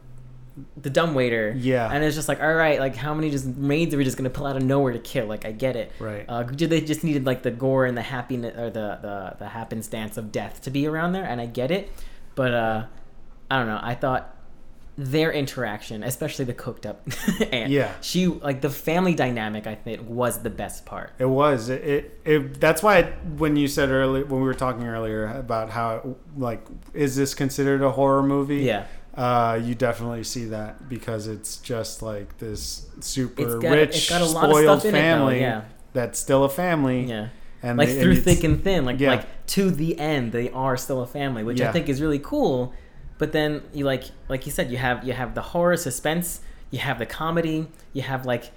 the 0.78 0.90
dumb 0.90 1.14
waiter. 1.16 1.56
Yeah. 1.58 1.90
And 1.92 2.04
it's 2.04 2.16
just 2.16 2.28
like, 2.28 2.42
all 2.42 2.54
right, 2.54 2.80
like 2.80 2.96
how 2.96 3.14
many 3.14 3.30
just 3.32 3.46
maids 3.46 3.94
are 3.94 3.98
we 3.98 4.04
just 4.04 4.18
gonna 4.18 4.30
pull 4.30 4.46
out 4.46 4.58
of 4.58 4.64
nowhere 4.64 4.94
to 4.94 5.00
kill? 5.00 5.26
Like 5.28 5.46
I 5.46 5.52
get 5.52 5.76
it. 5.76 5.92
Right. 6.00 6.26
Uh, 6.28 6.44
did 6.44 6.70
they 6.70 6.82
just 6.82 7.04
needed 7.04 7.26
like 7.26 7.44
the 7.44 7.52
gore 7.52 7.86
and 7.86 7.98
the 7.98 8.02
happiness 8.02 8.58
or 8.58 8.70
the 8.70 9.00
the 9.02 9.36
the 9.40 9.48
happenstance 9.50 10.18
of 10.18 10.32
death 10.32 10.62
to 10.64 10.70
be 10.72 10.88
around 10.88 11.14
there? 11.14 11.24
And 11.26 11.40
I 11.40 11.46
get 11.46 11.72
it, 11.72 11.90
but 12.36 12.54
uh, 12.54 12.86
I 13.50 13.58
don't 13.58 13.68
know. 13.68 13.80
I 13.82 13.96
thought 13.96 14.36
their 14.98 15.32
interaction, 15.32 16.04
especially 16.04 16.44
the 16.46 16.54
cooked 16.54 16.86
up 16.86 17.02
aunt, 17.52 17.72
Yeah. 17.72 17.92
she 18.02 18.28
like 18.28 18.60
the 18.60 18.70
family 18.70 19.16
dynamic. 19.16 19.66
I 19.66 19.74
think 19.74 20.02
was 20.08 20.44
the 20.44 20.50
best 20.50 20.86
part. 20.86 21.14
It 21.18 21.26
was. 21.26 21.70
It, 21.70 21.84
it, 21.84 22.20
it 22.26 22.60
that's 22.60 22.84
why 22.84 22.98
it, 23.00 23.14
when 23.38 23.56
you 23.56 23.70
said 23.70 23.90
earlier 23.90 24.26
when 24.26 24.42
we 24.42 24.46
were 24.46 24.54
talking 24.54 24.86
earlier 24.86 25.28
about 25.28 25.70
how 25.70 26.18
like 26.38 26.66
is 26.94 27.16
this 27.16 27.34
considered 27.34 27.82
a 27.82 27.92
horror 27.92 28.22
movie? 28.22 28.58
Yeah. 28.64 28.86
Uh, 29.16 29.60
you 29.62 29.76
definitely 29.76 30.24
see 30.24 30.46
that 30.46 30.88
because 30.88 31.28
it's 31.28 31.58
just 31.58 32.02
like 32.02 32.38
this 32.38 32.86
super 33.02 33.60
got- 33.60 33.72
rich, 33.72 33.90
it's 33.98 34.10
got 34.10 34.22
a 34.22 34.26
lot 34.26 34.46
of 34.46 34.52
spoiled 34.52 34.80
it, 34.80 34.84
though, 34.84 34.92
family 34.92 35.42
yeah. 35.42 35.64
that's 35.94 36.18
still 36.18 36.46
a 36.46 36.50
family. 36.50 37.04
Yeah. 37.04 37.28
And 37.62 37.78
like 37.78 37.90
they- 37.90 38.02
through 38.02 38.14
and 38.14 38.24
thick 38.24 38.44
and 38.44 38.64
thin, 38.64 38.86
like 38.86 39.00
Yeah. 39.00 39.10
like 39.12 39.46
to 39.48 39.70
the 39.70 40.00
end, 40.00 40.32
they 40.32 40.50
are 40.52 40.78
still 40.78 41.02
a 41.02 41.08
family, 41.08 41.44
which 41.44 41.60
I 41.60 41.72
think 41.74 41.90
is 41.90 42.02
really 42.02 42.20
cool. 42.20 42.74
But 43.18 43.34
then 43.34 43.62
you 43.74 43.84
like 43.86 44.06
like 44.30 44.46
you 44.46 44.52
said, 44.52 44.72
you 44.72 44.78
have 44.78 45.04
you 45.06 45.14
have 45.14 45.36
the 45.36 45.42
horror 45.42 45.76
suspense, 45.78 46.40
you 46.72 46.80
have 46.80 46.98
the 46.98 47.06
comedy, 47.06 47.68
you 47.94 48.02
have 48.04 48.26
like 48.26 48.52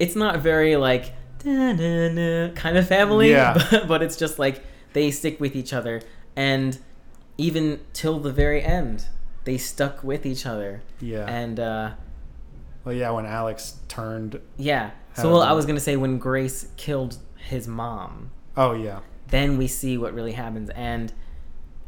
it's 0.00 0.16
not 0.16 0.40
very 0.40 0.74
like 0.76 1.12
kind 1.44 2.76
of 2.76 2.88
family, 2.88 3.30
Yeah. 3.30 3.54
but, 3.70 3.86
but 3.88 4.02
it's 4.02 4.16
just 4.16 4.38
like 4.38 4.62
they 4.92 5.10
stick 5.12 5.40
with 5.40 5.54
each 5.56 5.72
other, 5.72 6.02
and 6.36 6.78
even 7.38 7.80
till 7.92 8.18
the 8.18 8.32
very 8.32 8.62
end, 8.62 9.06
they 9.44 9.58
stuck 9.58 10.02
with 10.04 10.24
each 10.26 10.46
other. 10.46 10.82
Yeah. 11.00 11.26
And 11.26 11.60
uh, 11.60 11.90
well, 12.84 12.94
yeah, 12.94 13.10
when 13.10 13.26
Alex 13.26 13.78
turned. 13.88 14.40
yeah, 14.56 14.90
so 15.16 15.30
well, 15.32 15.42
I 15.42 15.52
was 15.52 15.64
gonna 15.66 15.80
say 15.80 15.96
when 15.96 16.18
Grace 16.18 16.68
killed 16.76 17.18
his 17.36 17.66
mom. 17.68 18.30
Oh 18.56 18.72
yeah. 18.74 19.00
then 19.28 19.56
we 19.58 19.66
see 19.66 19.98
what 19.98 20.14
really 20.14 20.32
happens 20.32 20.70
and 20.70 21.12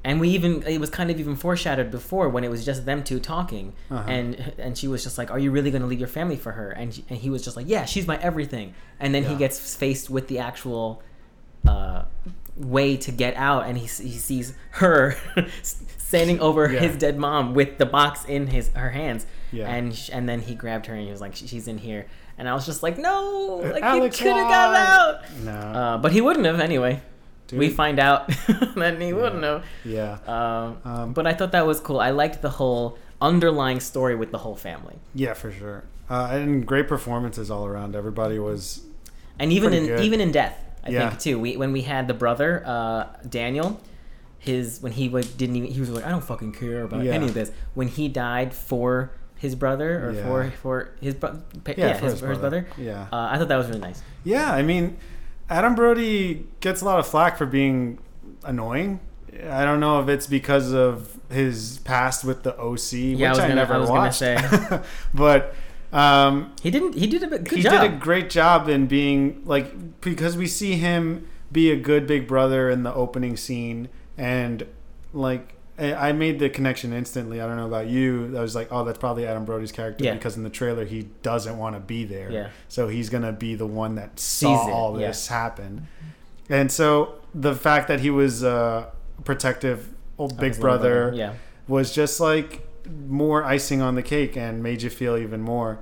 and 0.05 0.21
we 0.21 0.29
even 0.31 0.63
it 0.65 0.79
was 0.81 0.91
kind 0.91 1.11
of 1.11 1.19
even 1.21 1.37
foreshadowed 1.37 1.91
before 1.91 2.29
when 2.29 2.43
it 2.45 2.51
was 2.51 2.65
just 2.65 2.85
them 2.87 3.03
two 3.05 3.19
talking 3.21 3.73
Uh-huh. 3.91 4.09
and 4.09 4.53
and 4.59 4.77
she 4.79 4.89
was 4.89 5.03
just 5.05 5.17
like 5.19 5.31
are 5.31 5.39
you 5.39 5.51
really 5.51 5.71
going 5.71 5.83
to 5.83 5.87
leave 5.89 5.99
your 6.01 6.09
family 6.09 6.37
for 6.37 6.53
her 6.53 6.71
and, 6.71 6.93
she, 6.95 7.05
and 7.09 7.19
he 7.19 7.31
was 7.31 7.45
just 7.45 7.57
like 7.57 7.67
yeah 7.69 7.85
she's 7.85 8.07
my 8.07 8.17
everything 8.19 8.75
and 9.01 9.15
then 9.15 9.25
he 9.25 9.35
gets 9.37 9.75
faced 9.77 10.11
with 10.11 10.27
the 10.29 10.39
actual 10.41 11.03
uh, 11.69 12.03
way 12.57 12.97
to 12.97 13.13
get 13.13 13.35
out 13.37 13.67
and 13.67 13.77
he, 13.77 13.85
he 13.87 14.17
sees 14.17 14.55
her 14.71 15.15
standing 15.99 16.41
over 16.41 16.71
Yeah. 16.71 16.81
his 16.81 16.97
dead 16.97 17.19
mom 17.19 17.55
with 17.55 17.79
the 17.79 17.87
box 17.87 18.25
in 18.25 18.47
his 18.47 18.69
her 18.71 18.91
hands 18.91 19.27
Yeah. 19.53 19.69
and 19.69 19.95
sh- 19.95 20.11
and 20.13 20.29
then 20.29 20.41
he 20.41 20.55
grabbed 20.55 20.87
her 20.87 20.95
and 20.95 21.05
he 21.05 21.11
was 21.11 21.21
like 21.21 21.35
she's 21.35 21.69
in 21.69 21.79
here 21.79 22.07
and 22.39 22.49
I 22.49 22.55
was 22.55 22.65
just 22.67 22.83
like 22.83 22.97
no 22.99 23.61
like 23.63 23.83
Alex, 23.83 24.19
you 24.21 24.27
could 24.27 24.37
have 24.37 24.49
got 24.49 24.75
out 24.75 25.39
No. 25.45 25.53
uh, 25.53 25.99
but 25.99 26.13
he 26.13 26.21
wouldn't 26.21 26.47
have 26.47 26.61
anyway. 26.61 27.03
Dude. 27.49 27.61
We 27.61 27.71
find 27.71 27.99
out 28.01 28.27
that 28.77 29.01
he 29.01 29.13
wouldn't 29.13 29.45
have. 29.45 29.65
yeah. 29.85 30.19
Um, 30.27 30.79
Um, 30.85 31.13
but 31.13 31.27
I 31.29 31.35
thought 31.35 31.53
that 31.53 31.65
was 31.67 31.79
cool. 31.79 32.01
I 32.01 32.11
liked 32.11 32.43
the 32.43 32.51
whole 32.51 32.99
underlying 33.21 33.79
story 33.81 34.17
with 34.17 34.33
the 34.33 34.39
whole 34.39 34.57
family, 34.57 34.97
Yeah, 35.15 35.33
for 35.35 35.53
sure. 35.53 35.85
Uh, 36.11 36.29
and 36.33 36.67
great 36.67 36.89
performances 36.89 37.51
all 37.51 37.65
around. 37.67 37.95
Everybody 37.95 38.39
was. 38.39 38.83
and 39.39 39.53
even 39.53 39.73
in 39.73 39.87
good. 39.87 40.01
even 40.01 40.21
in 40.21 40.33
death, 40.33 40.59
I 40.87 40.91
Yeah. 40.91 41.09
think 41.09 41.21
too. 41.21 41.39
We 41.39 41.57
when 41.57 41.73
we 41.73 41.83
had 41.83 42.09
the 42.09 42.15
brother 42.15 42.63
uh, 42.67 43.07
Daniel, 43.29 43.81
his 44.39 44.81
when 44.81 44.93
he 44.93 45.09
like, 45.09 45.37
didn't 45.37 45.57
even 45.57 45.71
he 45.71 45.81
was 45.81 45.91
like 45.91 46.05
I 46.05 46.11
don't 46.11 46.25
fucking 46.25 46.53
care 46.53 46.83
about 46.83 47.05
Yeah. 47.05 47.13
any 47.13 47.27
of 47.27 47.35
this. 47.35 47.51
When 47.75 47.89
he 47.89 48.09
died 48.09 48.55
for 48.55 49.11
his 49.37 49.55
brother 49.55 50.09
or 50.09 50.13
Yeah. 50.13 50.23
for 50.23 50.51
for 50.63 50.91
his 51.01 51.15
brother, 51.15 51.41
Yeah, 51.67 51.75
yeah, 51.77 51.93
for 51.95 52.05
his, 52.05 52.13
his 52.15 52.21
for 52.21 52.29
his 52.31 52.39
brother. 52.39 52.63
brother. 52.63 52.83
Yeah. 52.83 53.07
Uh, 53.13 53.29
I 53.33 53.39
thought 53.39 53.49
that 53.49 53.57
was 53.57 53.69
really 53.69 53.81
nice. 53.81 54.03
Yeah, 54.25 54.51
I 54.53 54.63
mean, 54.63 54.97
Adam 55.51 55.75
Brody 55.75 56.47
gets 56.61 56.81
a 56.81 56.85
lot 56.85 56.99
of 56.99 57.07
flack 57.07 57.37
for 57.37 57.47
being 57.47 57.99
annoying. 58.45 59.01
I 59.51 59.65
don't 59.65 59.81
know 59.81 60.01
if 60.01 60.09
it's 60.09 60.27
because 60.27 60.73
of 60.73 61.19
his 61.31 61.79
past 61.85 62.25
with 62.25 62.43
the 62.43 62.57
OC, 62.59 63.13
which 63.17 63.29
was 63.29 63.39
I, 63.39 63.43
gonna- 63.43 63.55
never 63.57 63.75
I 63.75 63.79
was 63.79 63.91
watched. 63.91 64.15
say. 64.19 64.37
but 65.15 65.55
um, 65.97 66.53
He 66.63 66.71
didn't. 66.71 66.95
He 66.95 67.07
did 67.07 67.23
a 67.23 67.27
good 67.39 67.57
he 67.57 67.63
job. 67.63 67.81
did 67.83 67.93
a 67.93 67.97
great 67.97 68.31
job 68.31 68.69
in 68.69 68.87
being 68.87 69.43
like 69.45 70.01
because 70.01 70.37
we 70.37 70.47
see 70.47 70.73
him 70.75 71.27
be 71.51 71.71
a 71.71 71.77
good 71.77 72.07
big 72.07 72.27
brother 72.29 72.69
in 72.71 72.83
the 72.83 72.93
opening 72.95 73.37
scene, 73.37 73.89
and 74.19 74.67
like 75.13 75.55
I 75.79 76.13
made 76.13 76.39
the 76.39 76.49
connection 76.49 76.93
instantly. 76.93 77.41
I 77.41 77.47
don't 77.47 77.57
know 77.57 77.67
about 77.67 77.87
you. 77.87 78.35
I 78.37 78.41
was 78.41 78.55
like, 78.55 78.69
oh, 78.71 78.83
that's 78.85 78.99
probably 78.99 79.27
Adam 79.27 79.45
Brody's 79.45 79.73
character 79.73 80.05
Yeah. 80.05 80.15
because 80.15 80.37
in 80.37 80.43
the 80.43 80.51
trailer 80.51 80.85
he 80.87 81.09
doesn't 81.23 81.59
want 81.59 81.77
to 81.77 81.81
be 81.81 82.05
there. 82.05 82.31
Yeah. 82.31 82.49
So 82.69 82.89
he's 82.89 83.11
gonna 83.11 83.33
be 83.33 83.55
the 83.55 83.67
one 83.67 83.95
that 83.97 84.19
saw 84.19 84.65
Sees 84.65 84.73
all 84.75 84.99
yeah. 85.01 85.09
this 85.09 85.29
happen, 85.29 85.87
and 86.49 86.73
so 86.73 87.17
the 87.35 87.55
fact 87.55 87.89
that 87.89 88.01
he 88.01 88.11
was 88.11 88.43
uh, 88.43 88.87
protective 89.25 89.93
old 90.19 90.37
big 90.39 90.53
little 90.53 90.63
brother, 90.63 91.13
Yeah. 91.15 91.35
was 91.69 91.95
just 91.95 92.21
like 92.21 92.66
more 92.91 93.45
icing 93.45 93.83
on 93.83 93.95
the 93.95 94.03
cake 94.03 94.37
and 94.37 94.63
made 94.63 94.83
you 94.83 94.91
feel 94.91 95.17
even 95.17 95.41
more. 95.41 95.79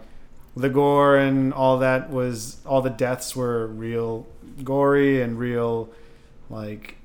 The 0.56 0.68
gore 0.68 1.16
and 1.16 1.52
all 1.52 1.78
that 1.78 2.10
was 2.10 2.58
all 2.64 2.80
the 2.80 2.90
deaths 2.90 3.34
were 3.34 3.66
real 3.66 4.26
gory 4.62 5.20
and 5.20 5.38
real 5.38 5.90
like 6.48 6.96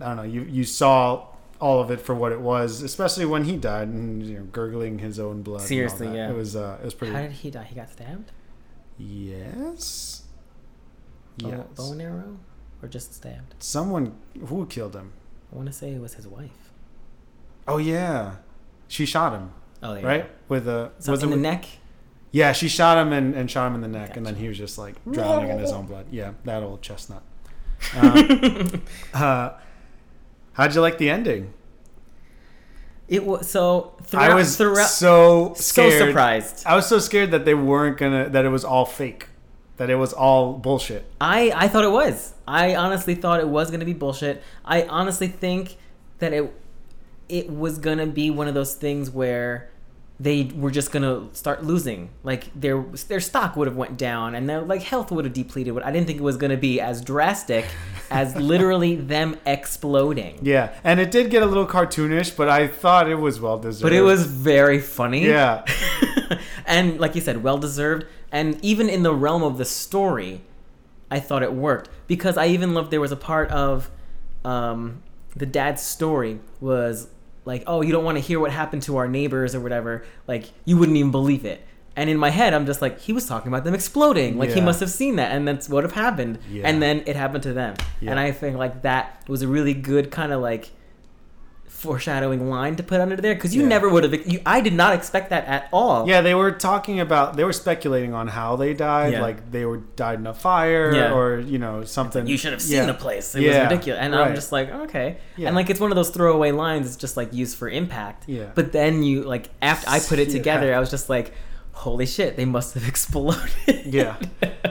I 0.00 0.06
don't 0.06 0.16
know, 0.16 0.22
you 0.22 0.42
you 0.42 0.64
saw 0.64 1.26
all 1.60 1.80
of 1.80 1.90
it 1.90 2.00
for 2.00 2.14
what 2.14 2.32
it 2.32 2.40
was, 2.40 2.82
especially 2.82 3.24
when 3.24 3.44
he 3.44 3.56
died 3.56 3.88
and 3.88 4.24
you 4.24 4.38
know, 4.38 4.44
gurgling 4.44 4.98
his 4.98 5.18
own 5.18 5.42
blood. 5.42 5.62
Seriously, 5.62 6.08
yeah. 6.14 6.30
It 6.30 6.36
was 6.36 6.56
uh 6.56 6.78
it 6.80 6.84
was 6.84 6.94
pretty 6.94 7.14
How 7.14 7.22
did 7.22 7.32
he 7.32 7.50
die? 7.50 7.64
He 7.64 7.74
got 7.74 7.90
stabbed. 7.90 8.32
Yes. 8.98 10.22
Yes. 11.36 11.66
Bow 11.76 11.92
and 11.92 12.02
arrow, 12.02 12.38
or 12.82 12.88
just 12.88 13.14
stabbed? 13.14 13.54
Someone 13.58 14.14
who 14.46 14.66
killed 14.66 14.94
him. 14.94 15.12
I 15.52 15.56
want 15.56 15.66
to 15.66 15.72
say 15.72 15.92
it 15.92 16.00
was 16.00 16.14
his 16.14 16.26
wife. 16.26 16.72
Oh 17.66 17.78
yeah. 17.78 18.36
She 18.92 19.06
shot 19.06 19.32
him, 19.32 19.50
Oh, 19.82 19.94
yeah. 19.94 20.06
right? 20.06 20.30
With 20.50 20.68
a 20.68 20.90
So 20.98 21.12
was 21.12 21.22
in 21.22 21.28
it 21.28 21.30
the 21.30 21.36
with- 21.36 21.42
neck. 21.42 21.64
Yeah, 22.30 22.52
she 22.52 22.68
shot 22.68 22.98
him 22.98 23.10
and, 23.12 23.34
and 23.34 23.50
shot 23.50 23.66
him 23.68 23.74
in 23.74 23.80
the 23.80 23.88
neck, 23.88 24.16
and 24.18 24.26
then 24.26 24.36
he 24.36 24.48
was 24.48 24.58
just 24.58 24.76
like 24.76 24.96
drowning 25.10 25.48
in 25.50 25.58
his 25.58 25.72
own 25.72 25.86
blood. 25.86 26.06
Yeah, 26.10 26.32
that 26.44 26.62
old 26.62 26.82
chestnut. 26.82 27.22
Um, 27.96 28.82
uh, 29.14 29.50
how'd 30.52 30.74
you 30.74 30.82
like 30.82 30.98
the 30.98 31.08
ending? 31.08 31.54
It 33.08 33.24
was 33.24 33.50
so 33.50 33.94
throughout. 34.02 34.30
I 34.30 34.34
was 34.34 34.56
throughout, 34.56 34.88
so 34.88 35.54
so 35.56 35.90
surprised. 35.90 36.64
I 36.66 36.74
was 36.76 36.86
so 36.86 36.98
scared 36.98 37.30
that 37.32 37.44
they 37.44 37.54
weren't 37.54 37.98
gonna 37.98 38.28
that 38.30 38.44
it 38.44 38.48
was 38.50 38.64
all 38.64 38.84
fake, 38.86 39.28
that 39.78 39.88
it 39.90 39.96
was 39.96 40.12
all 40.12 40.54
bullshit. 40.54 41.04
I 41.20 41.52
I 41.54 41.68
thought 41.68 41.84
it 41.84 41.90
was. 41.92 42.32
I 42.46 42.74
honestly 42.76 43.14
thought 43.14 43.40
it 43.40 43.48
was 43.48 43.70
gonna 43.70 43.84
be 43.84 43.92
bullshit. 43.94 44.42
I 44.64 44.84
honestly 44.84 45.28
think 45.28 45.76
that 46.20 46.32
it 46.32 46.50
it 47.28 47.50
was 47.50 47.78
gonna 47.78 48.06
be 48.06 48.30
one 48.30 48.48
of 48.48 48.54
those 48.54 48.74
things 48.74 49.10
where 49.10 49.70
they 50.20 50.44
were 50.54 50.70
just 50.70 50.92
gonna 50.92 51.28
start 51.32 51.64
losing. 51.64 52.10
Like 52.22 52.48
their 52.58 52.82
their 53.08 53.20
stock 53.20 53.56
would 53.56 53.66
have 53.66 53.76
went 53.76 53.96
down 53.96 54.34
and 54.34 54.48
their 54.48 54.60
like 54.60 54.82
health 54.82 55.10
would 55.10 55.24
have 55.24 55.34
depleted. 55.34 55.74
What 55.74 55.84
I 55.84 55.90
didn't 55.90 56.06
think 56.06 56.20
it 56.20 56.22
was 56.22 56.36
gonna 56.36 56.56
be 56.56 56.80
as 56.80 57.02
drastic 57.02 57.64
as 58.10 58.36
literally 58.50 58.96
them 58.96 59.36
exploding. 59.46 60.38
Yeah, 60.42 60.74
and 60.84 61.00
it 61.00 61.10
did 61.10 61.30
get 61.30 61.42
a 61.42 61.46
little 61.46 61.66
cartoonish, 61.66 62.36
but 62.36 62.48
I 62.48 62.68
thought 62.68 63.10
it 63.10 63.16
was 63.16 63.40
well 63.40 63.58
deserved. 63.58 63.82
But 63.82 63.92
it 63.92 64.02
was 64.02 64.26
very 64.26 64.80
funny. 64.80 65.26
Yeah. 65.26 65.64
and 66.66 67.00
like 67.00 67.14
you 67.14 67.20
said, 67.20 67.42
well 67.42 67.58
deserved. 67.58 68.06
And 68.30 68.62
even 68.64 68.88
in 68.88 69.02
the 69.02 69.14
realm 69.14 69.42
of 69.42 69.58
the 69.58 69.64
story, 69.64 70.42
I 71.10 71.20
thought 71.20 71.42
it 71.42 71.52
worked 71.52 71.90
because 72.06 72.36
I 72.38 72.46
even 72.46 72.74
loved 72.74 72.90
there 72.90 73.00
was 73.00 73.12
a 73.12 73.16
part 73.16 73.50
of 73.50 73.90
um, 74.44 75.02
the 75.34 75.46
dad's 75.46 75.82
story 75.82 76.40
was 76.60 77.08
like, 77.44 77.64
oh, 77.66 77.80
you 77.82 77.92
don't 77.92 78.04
want 78.04 78.18
to 78.18 78.22
hear 78.22 78.38
what 78.38 78.50
happened 78.50 78.82
to 78.82 78.96
our 78.96 79.08
neighbors 79.08 79.54
or 79.54 79.60
whatever. 79.60 80.04
Like 80.26 80.44
you 80.64 80.76
wouldn't 80.76 80.96
even 80.96 81.10
believe 81.10 81.44
it. 81.44 81.64
And 81.94 82.08
in 82.08 82.16
my 82.16 82.30
head, 82.30 82.54
I'm 82.54 82.64
just 82.64 82.80
like, 82.80 83.00
he 83.00 83.12
was 83.12 83.26
talking 83.26 83.48
about 83.48 83.64
them 83.64 83.74
exploding. 83.74 84.38
Like 84.38 84.50
he 84.50 84.62
must 84.62 84.80
have 84.80 84.90
seen 84.90 85.16
that, 85.16 85.32
and 85.32 85.46
that's 85.46 85.68
what 85.68 85.84
have 85.84 85.92
happened. 85.92 86.38
Yeah. 86.50 86.62
And 86.66 86.80
then 86.80 87.02
it 87.06 87.16
happened 87.16 87.42
to 87.42 87.52
them. 87.52 87.74
Yeah. 88.00 88.12
And 88.12 88.20
I 88.20 88.32
think 88.32 88.56
like 88.56 88.80
that 88.82 89.22
was 89.28 89.42
a 89.42 89.48
really 89.48 89.74
good 89.74 90.10
kind 90.10 90.32
of 90.32 90.40
like 90.40 90.70
foreshadowing 91.82 92.48
line 92.48 92.76
to 92.76 92.82
put 92.82 93.00
under 93.00 93.16
there 93.16 93.34
because 93.34 93.54
you 93.54 93.62
Yeah. 93.62 93.68
never 93.74 93.88
would 93.88 94.04
have. 94.04 94.14
You, 94.32 94.40
I 94.46 94.60
did 94.60 94.72
not 94.72 94.94
expect 94.94 95.30
that 95.30 95.44
at 95.46 95.68
all. 95.72 96.08
Yeah, 96.08 96.20
they 96.20 96.34
were 96.34 96.52
talking 96.52 97.00
about 97.00 97.36
they 97.36 97.42
were 97.44 97.52
speculating 97.52 98.14
on 98.14 98.28
how 98.28 98.54
they 98.56 98.72
died, 98.72 99.14
Yeah. 99.14 99.22
like 99.22 99.50
they 99.50 99.64
were 99.64 99.78
died 99.96 100.20
in 100.20 100.26
a 100.28 100.34
fire 100.34 100.94
Yeah. 100.94 101.12
or 101.12 101.40
you 101.40 101.58
know 101.58 101.82
something. 101.84 102.26
You 102.28 102.36
should 102.38 102.52
have 102.52 102.62
seen 102.62 102.76
Yeah. 102.76 102.86
the 102.86 102.94
place. 102.94 103.34
It 103.34 103.42
Yeah, 103.42 103.48
was 103.64 103.70
ridiculous. 103.72 104.00
And 104.00 104.14
right. 104.14 104.28
I'm 104.28 104.34
just 104.36 104.52
like, 104.52 104.72
okay. 104.84 105.16
Yeah. 105.36 105.48
And 105.48 105.56
like 105.56 105.68
it's 105.70 105.80
one 105.80 105.90
of 105.90 105.96
those 105.96 106.10
throwaway 106.10 106.52
lines. 106.52 106.86
It's 106.86 106.96
just 106.96 107.16
like 107.16 107.32
used 107.32 107.56
for 107.58 107.68
impact. 107.68 108.24
Yeah. 108.28 108.46
But 108.54 108.70
then 108.72 109.02
you 109.02 109.22
like 109.24 109.50
after 109.60 109.90
I 109.90 109.98
put 109.98 110.18
it 110.20 110.28
Yeah. 110.28 110.34
together, 110.38 110.74
I 110.74 110.78
was 110.78 110.90
just 110.90 111.10
like, 111.10 111.32
holy 111.72 112.06
shit, 112.06 112.36
they 112.36 112.44
must 112.44 112.74
have 112.74 112.86
exploded. 112.92 113.82
Yeah. 113.86 114.16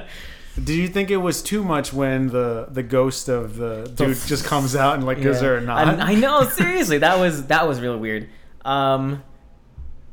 Do 0.61 0.73
you 0.73 0.87
think 0.87 1.09
it 1.11 1.17
was 1.17 1.41
too 1.41 1.63
much 1.63 1.93
when 1.93 2.27
the 2.27 2.67
the 2.69 2.83
ghost 2.83 3.29
of 3.29 3.55
the 3.57 3.91
dude 3.95 4.17
just 4.25 4.43
comes 4.45 4.75
out 4.75 4.95
and 4.95 5.05
like 5.05 5.19
Yeah. 5.19 5.29
is 5.29 5.39
there 5.41 5.57
or 5.57 5.61
not? 5.61 5.99
I, 5.99 6.11
I 6.11 6.15
know. 6.15 6.43
Seriously, 6.43 6.97
that 6.99 7.17
was 7.19 7.47
that 7.47 7.67
was 7.67 7.79
really 7.79 7.97
weird. 7.97 8.29
Um, 8.65 9.23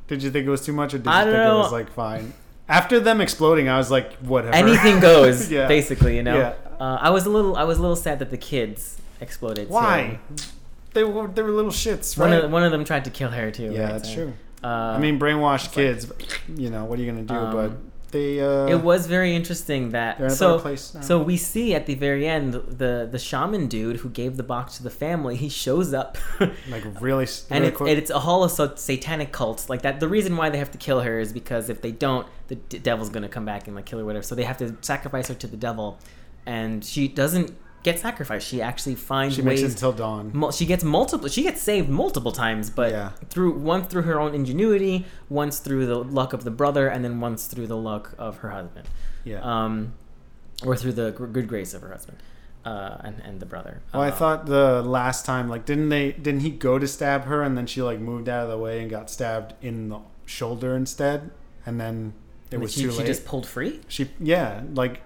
Did 0.06 0.22
you 0.22 0.30
think 0.30 0.46
it 0.46 0.50
was 0.50 0.64
too 0.64 0.72
much 0.72 0.94
or 0.94 0.98
did 0.98 1.06
you 1.06 1.12
think 1.12 1.26
don't 1.32 1.56
it 1.56 1.58
was 1.58 1.72
like 1.72 1.90
fine? 1.92 2.32
After 2.68 3.00
them 3.00 3.20
exploding, 3.20 3.68
I 3.68 3.78
was 3.78 3.90
like, 3.90 4.14
whatever. 4.18 4.54
anything 4.54 5.00
goes, 5.00 5.50
Yeah. 5.56 5.66
basically. 5.68 6.16
You 6.16 6.22
know. 6.22 6.36
Yeah. 6.38 6.54
Uh, 6.78 6.98
I 7.00 7.10
was 7.10 7.26
a 7.26 7.30
little 7.30 7.56
I 7.56 7.64
was 7.64 7.78
a 7.78 7.80
little 7.80 7.96
sad 7.96 8.18
that 8.20 8.30
the 8.30 8.36
kids 8.38 9.00
exploded. 9.20 9.66
too. 9.68 9.74
Why? 9.74 10.20
They 10.94 11.02
were 11.04 11.26
they 11.26 11.42
were 11.42 11.50
little 11.50 11.70
shits, 11.72 12.16
One 12.16 12.30
right? 12.30 12.44
of 12.44 12.50
one 12.52 12.62
of 12.62 12.70
them 12.70 12.84
tried 12.84 13.04
to 13.06 13.10
kill 13.10 13.30
her 13.30 13.50
too. 13.50 13.72
yeah, 13.72 13.82
right? 13.82 13.92
that's 13.92 14.08
So, 14.08 14.14
true. 14.14 14.32
Uh, 14.62 14.66
I 14.68 14.98
mean, 14.98 15.18
brainwashed 15.18 15.72
kids. 15.72 16.10
You 16.54 16.70
know, 16.70 16.84
what 16.84 16.98
are 16.98 17.02
you 17.02 17.10
gonna 17.10 17.24
do? 17.24 17.34
Um, 17.34 17.52
but 17.52 17.72
they. 18.10 18.40
Uh, 18.40 18.66
it 18.66 18.80
was 18.82 19.06
very 19.06 19.34
interesting 19.36 19.90
that 19.90 20.18
They're 20.18 20.26
in 20.26 20.32
a 20.32 20.36
so 20.36 20.52
better 20.52 20.62
place 20.62 20.94
now. 20.94 21.00
so 21.02 21.22
we 21.22 21.36
see 21.36 21.74
at 21.74 21.86
the 21.86 21.94
very 21.94 22.26
end 22.26 22.54
the 22.54 23.08
the 23.10 23.18
shaman 23.18 23.66
dude 23.68 23.98
who 23.98 24.08
gave 24.10 24.36
the 24.36 24.42
box 24.42 24.76
to 24.78 24.82
the 24.82 24.90
family 24.90 25.36
he 25.36 25.48
shows 25.48 25.92
up 25.92 26.16
like 26.40 26.84
really. 27.00 27.26
and 27.50 27.60
really 27.62 27.66
it's, 27.68 27.76
quick. 27.76 27.98
it's 27.98 28.10
a 28.10 28.20
whole 28.20 28.44
of 28.44 28.78
satanic 28.78 29.32
cults 29.32 29.68
like 29.68 29.82
that 29.82 30.00
the 30.00 30.08
reason 30.08 30.36
why 30.36 30.48
they 30.50 30.58
have 30.58 30.70
to 30.70 30.78
kill 30.78 31.00
her 31.00 31.18
is 31.18 31.32
because 31.32 31.68
if 31.68 31.80
they 31.82 31.92
don't 31.92 32.26
the 32.48 32.54
d- 32.56 32.78
devil's 32.78 33.10
gonna 33.10 33.28
come 33.28 33.44
back 33.44 33.66
and 33.66 33.76
like 33.76 33.86
kill 33.86 33.98
her 33.98 34.04
whatever 34.04 34.22
so 34.22 34.34
they 34.34 34.44
have 34.44 34.58
to 34.58 34.76
sacrifice 34.80 35.28
her 35.28 35.34
to 35.34 35.46
the 35.46 35.56
devil 35.56 35.98
and 36.46 36.84
she 36.84 37.08
doesn't 37.08 37.52
get 37.84 37.98
sacrificed 37.98 38.46
she 38.48 38.60
actually 38.60 38.94
finds 38.94 39.34
she 39.36 39.42
makes 39.42 39.60
ways 39.62 39.70
it 39.70 39.74
until 39.74 39.92
dawn. 39.92 40.30
Mul- 40.34 40.50
she 40.52 40.66
gets 40.66 40.82
multiple 40.84 41.28
she 41.28 41.42
gets 41.42 41.60
saved 41.62 41.88
multiple 41.88 42.32
times 42.32 42.70
but 42.70 42.90
Yeah. 42.90 43.10
through 43.30 43.52
once 43.58 43.86
through 43.86 44.02
her 44.02 44.18
own 44.20 44.34
ingenuity 44.34 45.06
once 45.28 45.58
through 45.60 45.86
the 45.86 45.96
luck 45.98 46.32
of 46.32 46.44
the 46.44 46.50
brother 46.50 46.88
and 46.88 47.04
then 47.04 47.20
once 47.20 47.46
through 47.46 47.66
the 47.68 47.76
luck 47.76 48.14
of 48.18 48.38
her 48.38 48.50
husband 48.50 48.86
yeah. 49.24 49.40
um 49.42 49.92
or 50.66 50.76
through 50.76 50.92
the 50.92 51.12
gr- 51.12 51.26
good 51.26 51.46
grace 51.48 51.72
of 51.72 51.82
her 51.82 51.90
husband 51.90 52.18
uh 52.64 52.96
and, 53.04 53.20
and 53.24 53.38
the 53.40 53.46
brother 53.46 53.80
Well, 53.94 54.02
I 54.02 54.08
Uh, 54.08 54.12
thought 54.16 54.46
the 54.46 54.82
last 54.82 55.24
time, 55.24 55.48
like, 55.48 55.64
didn't 55.64 55.90
they? 55.90 56.10
Didn't 56.12 56.40
he 56.40 56.50
go 56.50 56.78
to 56.80 56.88
stab 56.88 57.24
her, 57.24 57.42
and 57.42 57.56
then 57.56 57.66
she 57.68 57.80
like 57.80 58.00
moved 58.00 58.28
out 58.28 58.42
of 58.42 58.50
the 58.50 58.58
way 58.58 58.80
and 58.80 58.90
got 58.90 59.08
stabbed 59.08 59.54
in 59.62 59.88
the 59.90 60.00
shoulder 60.26 60.74
instead, 60.74 61.30
and 61.64 61.80
then 61.80 62.14
it 62.50 62.58
was 62.58 62.72
she, 62.72 62.82
too 62.82 62.90
she 62.90 63.04
just 63.04 63.24
pulled 63.24 63.46
free 63.46 63.80
She, 63.86 64.10
yeah, 64.18 64.62
like 64.74 65.00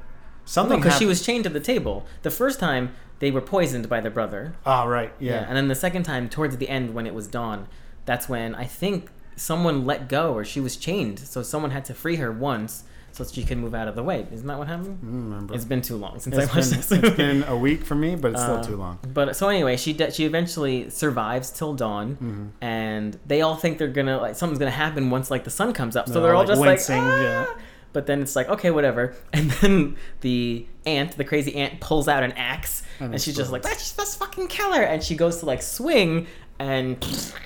something 0.45 0.81
because 0.81 0.99
she 0.99 1.07
was 1.07 1.25
chained 1.25 1.45
to 1.45 1.51
the 1.51 1.61
table 1.61 2.05
the 2.23 2.31
first 2.31 2.59
time 2.61 2.95
they 3.21 3.31
were 3.31 3.41
poisoned 3.41 3.89
by 3.89 4.01
the 4.01 4.11
brother 4.11 4.55
Oh 4.67 4.87
right, 4.87 5.13
yeah. 5.21 5.45
and 5.47 5.57
then 5.57 5.69
the 5.69 5.75
second 5.75 6.03
time 6.03 6.29
towards 6.29 6.57
the 6.57 6.69
end 6.69 6.95
when 6.95 7.07
it 7.07 7.15
was 7.15 7.27
dawn 7.29 7.69
that's 8.05 8.29
when 8.29 8.55
i 8.57 8.65
think 8.65 9.11
someone 9.37 9.87
let 9.87 10.09
go 10.09 10.35
or 10.35 10.45
she 10.45 10.61
was 10.61 10.77
chained 10.77 11.19
so 11.19 11.43
someone 11.43 11.71
had 11.71 11.85
to 11.87 11.95
free 11.95 12.17
her 12.17 12.31
once 12.33 12.85
so 13.13 13.25
she 13.25 13.45
could 13.45 13.59
move 13.59 13.75
out 13.75 13.89
of 13.89 13.95
the 13.95 14.03
way 14.03 14.27
isn't 14.33 14.47
that 14.47 14.59
what 14.59 14.67
happened 14.69 14.99
I 15.03 15.07
remember. 15.07 15.55
it's 15.55 15.65
been 15.65 15.83
too 15.83 15.97
long 15.97 16.19
since 16.19 16.37
It's 16.37 16.51
i 16.51 16.57
watched 16.57 16.71
been, 16.71 16.79
this 16.81 16.93
it's 17.11 17.17
been 17.17 17.43
a 17.45 17.57
week 17.57 17.85
for 17.85 17.95
me, 17.95 18.17
but 18.17 18.33
it's 18.33 18.41
still 18.43 18.57
Uh, 18.57 18.63
too 18.63 18.77
long. 18.77 18.99
But 19.13 19.37
so 19.37 19.49
anyway, 19.51 19.77
she 19.77 19.93
de- 19.93 20.11
she 20.11 20.25
eventually 20.25 20.89
survives 20.89 21.51
till 21.51 21.75
dawn, 21.75 22.17
Mm-hmm. 22.17 22.47
and 22.65 23.19
they 23.27 23.43
all 23.43 23.55
think 23.57 23.77
they're 23.77 23.89
gonna 23.89 24.19
like 24.19 24.35
something's 24.35 24.59
gonna 24.59 24.71
happen 24.71 25.11
once 25.11 25.31
like 25.31 25.45
the 25.45 25.51
sun 25.51 25.75
comes 25.75 25.95
up. 25.95 26.07
So 26.09 26.15
They're 26.15 26.23
they're 26.23 26.35
all, 26.35 26.39
like, 26.41 26.49
just 26.49 26.61
wincing, 26.63 27.05
like, 27.05 27.21
yeah. 27.21 27.47
But 27.93 28.07
then 28.07 28.23
it's 28.23 28.35
like 28.37 28.49
okay, 28.49 28.71
whatever. 28.71 29.15
And 29.33 29.51
then 29.51 29.97
the 30.21 30.67
aunt, 30.87 31.17
the 31.17 31.25
crazy 31.25 31.55
aunt, 31.57 31.81
pulls 31.81 32.09
out 32.09 32.23
an 32.23 32.33
axe, 32.33 32.83
And 33.01 33.13
and, 33.13 33.23
she's 33.23 33.37
just 33.37 33.51
like, 33.53 33.65
let's 33.65 33.97
let's 33.99 34.15
fucking 34.15 34.49
kill 34.49 34.73
her. 34.73 34.83
And 34.83 35.03
she 35.03 35.15
goes 35.17 35.39
to 35.41 35.47
like 35.47 35.63
swing, 35.63 36.27
and 36.59 36.97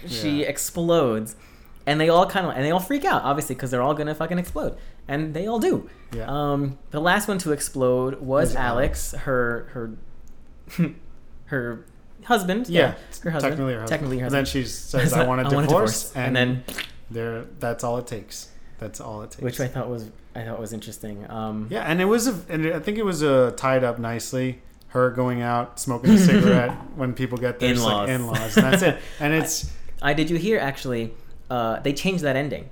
she 0.07 0.43
Yeah. 0.43 0.47
explodes. 0.49 1.37
And 1.89 2.01
they 2.01 2.09
all 2.09 2.27
kind 2.27 2.47
of 2.47 2.53
and 2.57 2.65
they 2.65 2.71
all 2.73 2.81
freak 2.81 3.05
out, 3.05 3.23
obviously, 3.23 3.55
because 3.55 3.71
they're 3.71 3.83
all 3.83 3.95
gonna 3.95 4.15
fucking 4.15 4.39
explode, 4.39 4.77
and 5.09 5.35
they 5.35 5.47
all 5.47 5.59
do. 5.61 5.89
Yeah. 6.13 6.27
Um, 6.29 6.79
the 6.91 7.01
last 7.01 7.29
one 7.29 7.39
to 7.39 7.53
explode 7.53 8.15
was 8.21 8.49
Was 8.51 8.57
Alex, 8.57 9.13
her 9.13 9.69
her 9.73 9.97
her 11.47 11.85
husband. 12.25 12.69
Yeah, 12.69 12.95
her 13.23 13.31
husband. 13.31 13.53
technically 13.53 13.75
her 13.75 13.81
husband. 13.81 13.89
Technically 13.89 14.19
her 14.19 14.27
And 14.27 14.35
then 14.35 14.45
she 14.45 14.65
says, 14.65 15.13
"I 15.21 15.27
want 15.27 15.41
a 15.41 15.45
divorce," 15.51 16.13
and, 16.17 16.35
then 16.35 16.65
there, 17.11 17.45
that's 17.61 17.85
all 17.85 17.99
it 17.99 18.07
takes. 18.07 18.49
That's 18.79 19.01
all 19.01 19.23
it 19.23 19.31
takes. 19.31 19.43
which 19.43 19.61
I 19.61 19.69
thought 19.69 19.89
was 19.89 20.11
I 20.35 20.45
thought 20.45 20.61
was 20.61 20.73
interesting. 20.73 21.29
Um, 21.31 21.67
Yeah, 21.71 21.83
and 21.83 22.01
it 22.01 22.05
was 22.05 22.27
a, 22.29 22.39
and 22.49 22.67
I 22.67 22.79
think 22.81 22.99
it 22.99 23.05
was 23.05 23.23
uh, 23.23 23.53
tied 23.57 23.85
up 23.85 23.99
nicely. 23.99 24.61
Her 24.89 25.11
going 25.11 25.43
out, 25.43 25.79
smoking 25.81 26.11
a 26.11 26.19
cigarette 26.19 26.71
when 26.97 27.13
people 27.15 27.37
get 27.39 27.59
there, 27.59 27.73
In-laws. 27.73 28.09
in-laws, 28.09 28.57
and 28.57 28.67
that's 28.73 28.83
it. 28.83 28.99
And 29.21 29.33
it's 29.35 29.71
I 30.03 30.13
did 30.15 30.31
you 30.31 30.37
hear 30.37 30.59
actually? 30.59 31.13
Uh, 31.51 31.81
they 31.81 31.93
changed 31.93 32.23
that 32.25 32.37
ending. 32.37 32.69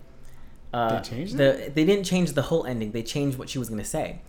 Uh, 0.73 0.97
They 1.01 1.09
changed 1.09 1.37
the 1.37 1.71
they 1.75 1.85
didn't 1.85 2.05
change 2.05 2.33
the 2.33 2.43
whole 2.43 2.65
ending. 2.67 2.93
They 2.93 3.03
changed 3.03 3.39
what 3.39 3.49
she 3.49 3.59
was 3.59 3.69
gonna 3.69 3.85
say, 3.85 4.21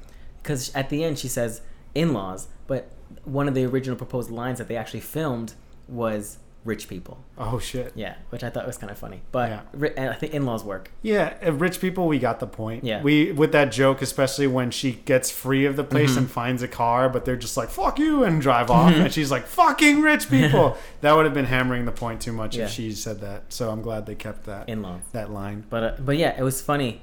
because 0.41 0.73
at 0.75 0.89
the 0.89 1.03
end 1.03 1.19
she 1.19 1.27
says 1.27 1.61
in-laws, 1.93 2.47
but 2.67 2.89
one 3.23 3.47
of 3.47 3.53
the 3.53 3.65
original 3.65 3.95
proposed 3.97 4.29
lines 4.31 4.57
that 4.59 4.67
they 4.67 4.75
actually 4.75 4.99
filmed 5.01 5.53
was 5.87 6.37
rich 6.65 6.89
people. 6.89 7.23
oh 7.37 7.59
shit. 7.59 7.93
Yeah, 7.95 8.15
which 8.31 8.43
I 8.43 8.49
thought 8.49 8.65
was 8.67 8.77
kind 8.77 8.89
of 8.91 8.97
funny. 8.97 9.21
But 9.31 9.49
Yeah. 9.49 9.61
ri- 9.73 9.97
I 9.97 10.13
think 10.15 10.33
in-laws 10.33 10.63
work. 10.63 10.91
Yeah, 11.03 11.35
rich 11.51 11.79
people, 11.79 12.07
we 12.07 12.17
got 12.19 12.39
the 12.39 12.47
point. 12.47 12.83
Yeah. 12.83 13.01
we 13.03 13.31
with 13.31 13.51
that 13.53 13.71
joke, 13.71 14.01
especially 14.01 14.47
when 14.47 14.71
she 14.71 14.93
gets 14.93 15.29
free 15.31 15.65
of 15.65 15.75
the 15.75 15.83
place 15.83 16.09
Mm-hmm. 16.11 16.17
and 16.19 16.31
finds 16.31 16.63
a 16.63 16.67
car, 16.67 17.07
but 17.07 17.23
they're 17.23 17.35
just 17.37 17.55
like 17.55 17.69
"fuck 17.69 17.99
you" 17.99 18.23
and 18.23 18.41
drive 18.41 18.69
off, 18.71 18.91
and 18.93 19.13
she's 19.13 19.29
like 19.31 19.45
"fucking 19.45 20.01
rich 20.01 20.29
people." 20.29 20.75
that 21.01 21.15
would 21.15 21.25
have 21.25 21.33
been 21.35 21.45
hammering 21.45 21.85
the 21.85 21.91
point 21.91 22.19
too 22.19 22.33
much 22.33 22.57
Yeah. 22.57 22.65
if 22.65 22.71
she 22.71 22.91
said 22.93 23.21
that. 23.21 23.53
So 23.53 23.69
I'm 23.69 23.81
glad 23.83 24.05
they 24.07 24.15
kept 24.15 24.45
that 24.45 24.67
In-laws. 24.67 25.01
that 25.13 25.29
line. 25.31 25.65
But 25.69 25.83
uh, 25.83 25.93
but 25.99 26.17
yeah, 26.17 26.35
it 26.37 26.41
was 26.43 26.61
funny. 26.61 27.01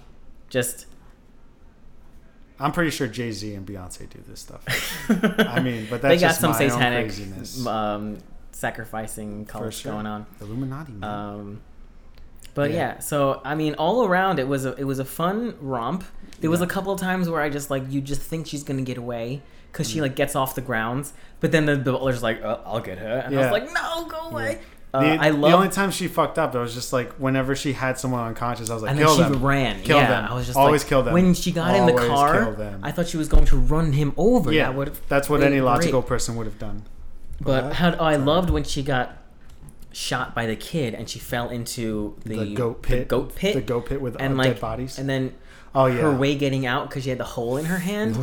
Just 0.50 0.86
I'm 2.60 2.70
pretty 2.72 2.90
sure 2.90 3.06
Jay 3.08 3.32
Z 3.32 3.54
and 3.54 3.66
Beyonce 3.66 4.08
do 4.08 4.18
this 4.28 4.40
stuff. 4.40 4.62
I 5.38 5.60
mean, 5.60 5.86
but 5.90 6.00
that's 6.02 6.14
they 6.14 6.20
got 6.20 6.28
just 6.28 6.40
some 6.40 6.50
my 6.52 6.64
own 6.64 6.70
satanic 6.70 7.06
craziness. 7.06 7.66
um, 7.66 8.18
sacrificing 8.52 9.44
cults 9.46 9.78
sure. 9.78 9.92
going 9.92 10.06
on. 10.06 10.26
Illuminati, 10.40 10.92
man. 10.92 11.04
Um, 11.10 11.60
but 12.54 12.70
Yeah. 12.70 12.76
yeah. 12.76 12.98
so 12.98 13.40
I 13.44 13.54
mean, 13.54 13.74
all 13.74 14.04
around 14.04 14.38
it 14.38 14.48
was 14.48 14.64
a 14.64 14.74
it 14.74 14.84
was 14.84 14.98
a 14.98 15.04
fun 15.04 15.54
romp. 15.60 16.04
There 16.40 16.50
was 16.50 16.60
a 16.60 16.66
couple 16.66 16.92
of 16.92 17.00
times 17.00 17.28
where 17.28 17.40
I 17.40 17.48
just 17.48 17.70
like 17.70 17.84
you 17.90 18.00
just 18.00 18.20
think 18.20 18.46
she's 18.46 18.62
gonna 18.64 18.82
get 18.82 18.98
away 18.98 19.42
because 19.70 19.88
Mm. 19.88 19.92
she 19.92 20.00
like 20.00 20.16
gets 20.16 20.36
off 20.36 20.54
the 20.54 20.60
grounds, 20.60 21.12
but 21.40 21.52
then 21.52 21.66
the 21.66 21.76
butler's 21.76 22.22
like, 22.22 22.42
oh, 22.44 22.60
"I'll 22.66 22.80
get 22.80 22.98
her," 22.98 23.22
and 23.24 23.34
I 23.38 23.42
was 23.42 23.50
like, 23.52 23.72
"No, 23.72 24.06
go 24.06 24.30
away." 24.30 24.58
Uh, 24.94 25.00
the, 25.00 25.22
I 25.22 25.30
the 25.30 25.52
only 25.52 25.70
time 25.70 25.90
she 25.90 26.06
fucked 26.06 26.38
up, 26.38 26.54
it 26.54 26.58
was 26.58 26.74
just 26.74 26.92
like 26.92 27.12
whenever 27.14 27.56
she 27.56 27.72
had 27.72 27.98
someone 27.98 28.26
unconscious, 28.26 28.68
I 28.68 28.74
was 28.74 28.82
like, 28.82 28.90
and 28.90 28.98
then 28.98 29.06
kill 29.06 29.16
she 29.16 29.22
them. 29.22 29.42
ran. 29.42 29.80
Kill 29.82 29.96
yeah, 29.96 30.08
them. 30.08 30.30
I 30.30 30.34
was 30.34 30.44
just 30.44 30.58
Always 30.58 30.82
like, 30.82 30.88
kill 30.90 31.02
them. 31.02 31.14
When 31.14 31.32
she 31.32 31.50
got 31.50 31.74
in 31.74 31.86
the 31.86 31.94
car. 31.94 32.54
I 32.82 32.90
thought 32.92 33.06
she 33.08 33.16
was 33.16 33.26
going 33.28 33.46
to 33.46 33.56
run 33.56 33.92
him 33.92 34.12
over. 34.18 34.52
Yeah, 34.52 34.70
that 34.72 35.08
that's 35.08 35.30
what 35.30 35.40
any 35.42 35.52
great. 35.52 35.62
logical 35.62 36.02
person 36.02 36.36
would 36.36 36.44
have 36.44 36.58
done. 36.58 36.82
But 37.44 37.62
But- 37.64 37.72
how, 37.74 37.94
oh, 37.98 38.04
I 38.04 38.16
loved 38.16 38.50
when 38.50 38.64
she 38.64 38.82
got 38.82 39.16
shot 39.92 40.34
by 40.34 40.46
the 40.46 40.56
kid 40.56 40.94
and 40.94 41.08
she 41.08 41.18
fell 41.18 41.48
into 41.50 42.16
the, 42.24 42.36
The 42.38 42.54
goat 42.54 42.82
pit. 42.82 43.00
The 43.00 43.04
goat 43.04 43.34
pit. 43.34 43.54
The 43.54 43.60
goat 43.60 43.86
pit 43.86 44.00
with 44.00 44.16
and 44.18 44.34
uh, 44.34 44.36
like 44.36 44.48
dead 44.52 44.60
bodies. 44.60 44.98
And 44.98 45.08
then 45.08 45.34
Oh, 45.74 45.86
yeah. 45.86 46.00
her 46.02 46.12
way 46.14 46.34
getting 46.34 46.66
out 46.66 46.88
because 46.88 47.04
she 47.04 47.08
had 47.10 47.18
the 47.18 47.24
hole 47.24 47.56
in 47.56 47.64
her 47.66 47.78
hand. 47.78 48.14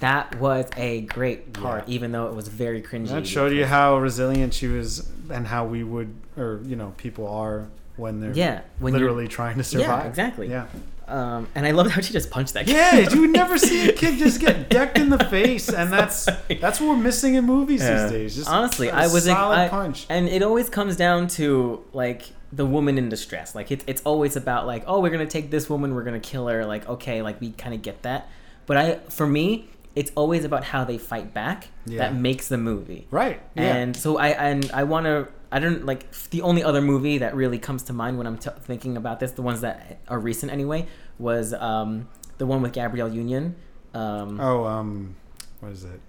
that 0.00 0.38
was 0.40 0.66
a 0.76 1.02
great 1.02 1.52
part, 1.52 1.88
Yeah. 1.88 1.94
even 1.94 2.12
though 2.12 2.26
it 2.28 2.34
was 2.34 2.48
very 2.48 2.80
cringy. 2.82 3.08
that 3.08 3.26
showed 3.26 3.52
you 3.52 3.66
how 3.66 3.98
resilient 3.98 4.54
she 4.54 4.66
was 4.68 5.08
and 5.30 5.46
how 5.48 5.64
we 5.64 5.82
would, 5.84 6.14
or 6.36 6.60
you 6.64 6.74
know, 6.76 6.92
people 6.96 7.26
are 7.28 7.68
when 7.96 8.20
they're 8.20 8.32
Yeah, 8.32 8.60
when 8.78 8.92
literally 8.94 9.28
trying 9.28 9.58
to 9.58 9.64
survive. 9.64 10.06
exactly. 10.06 10.48
Yeah. 10.48 10.66
Um, 11.12 11.46
and 11.54 11.66
I 11.66 11.72
love 11.72 11.90
how 11.90 12.00
she 12.00 12.12
just 12.12 12.30
punched 12.30 12.54
that. 12.54 12.64
Kid. 12.66 12.74
Yeah, 12.74 12.90
kid. 13.04 13.12
you 13.12 13.20
would 13.22 13.30
never 13.30 13.58
see 13.58 13.88
a 13.88 13.92
kid 13.92 14.18
just 14.18 14.40
get 14.40 14.68
decked 14.76 14.98
in 14.98 15.10
the 15.10 15.18
face, 15.26 15.68
and 15.68 15.92
that's 15.92 16.26
that's 16.60 16.80
what 16.80 16.88
we're 16.88 16.96
missing 16.96 17.34
in 17.34 17.44
movies 17.44 17.82
Yeah. 17.82 18.04
these 18.04 18.10
days. 18.12 18.36
Just 18.36 18.48
Honestly, 18.48 18.88
a 18.88 18.94
I 18.94 19.06
was 19.08 19.24
solid 19.24 19.58
I- 19.58 19.68
punch. 19.68 20.06
and 20.08 20.28
it 20.28 20.42
always 20.42 20.68
comes 20.70 20.96
down 20.96 21.28
to 21.38 21.84
like 21.92 22.22
the 22.52 22.64
woman 22.66 22.98
in 22.98 23.08
distress. 23.08 23.54
Like 23.54 23.70
it's 23.70 23.84
it's 23.86 24.02
always 24.02 24.36
about 24.36 24.66
like, 24.66 24.84
oh, 24.86 25.00
we're 25.00 25.10
gonna 25.10 25.26
take 25.26 25.50
this 25.50 25.68
woman, 25.70 25.94
we're 25.94 26.04
gonna 26.04 26.20
kill 26.20 26.48
her. 26.48 26.64
Like 26.64 26.88
okay, 26.88 27.20
like 27.22 27.40
we 27.40 27.52
kind 27.52 27.74
of 27.74 27.82
get 27.82 28.02
that. 28.02 28.28
But 28.66 28.76
I, 28.76 28.94
for 29.10 29.26
me, 29.26 29.68
it's 29.94 30.12
always 30.14 30.44
about 30.44 30.64
how 30.64 30.84
they 30.84 30.96
fight 30.96 31.34
back 31.34 31.68
Yeah. 31.84 31.98
that 31.98 32.14
makes 32.14 32.48
the 32.48 32.56
movie. 32.58 33.06
Right. 33.10 33.40
Yeah. 33.54 33.74
And 33.76 33.96
so 33.96 34.16
I 34.16 34.28
and 34.28 34.70
I 34.72 34.84
want 34.84 35.06
to. 35.06 35.28
I 35.54 35.58
don't 35.58 35.84
like 35.84 36.10
the 36.30 36.40
only 36.40 36.64
other 36.64 36.80
movie 36.80 37.18
that 37.18 37.36
really 37.36 37.58
comes 37.58 37.82
to 37.84 37.92
mind 37.92 38.16
when 38.16 38.26
I'm 38.26 38.38
t- 38.38 38.48
thinking 38.62 38.96
about 38.96 39.20
this. 39.20 39.32
The 39.32 39.42
ones 39.42 39.60
that 39.60 39.98
are 40.08 40.18
recent 40.18 40.50
anyway 40.50 40.86
was 41.22 41.54
um, 41.54 42.08
the 42.38 42.46
one 42.46 42.60
with 42.62 42.72
Gabrielle 42.72 43.12
Union. 43.12 43.54
Um, 43.94 44.40
oh, 44.40 44.64
um, 44.64 45.14
what 45.60 45.72
is 45.72 45.84
it? 45.84 46.00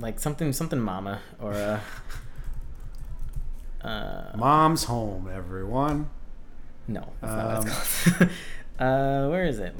like 0.00 0.18
something 0.18 0.52
something 0.52 0.80
mama 0.80 1.20
or 1.40 1.52
uh 1.52 1.78
Uh, 3.82 4.32
Mom's 4.36 4.84
home, 4.84 5.30
everyone. 5.32 6.08
no, 6.88 7.06
that's 7.20 7.32
not 7.32 7.58
what 7.58 7.66
it's 7.66 8.10
called. 8.18 8.30
uh, 8.78 9.28
where 9.28 9.44
is 9.44 9.58
it? 9.58 9.76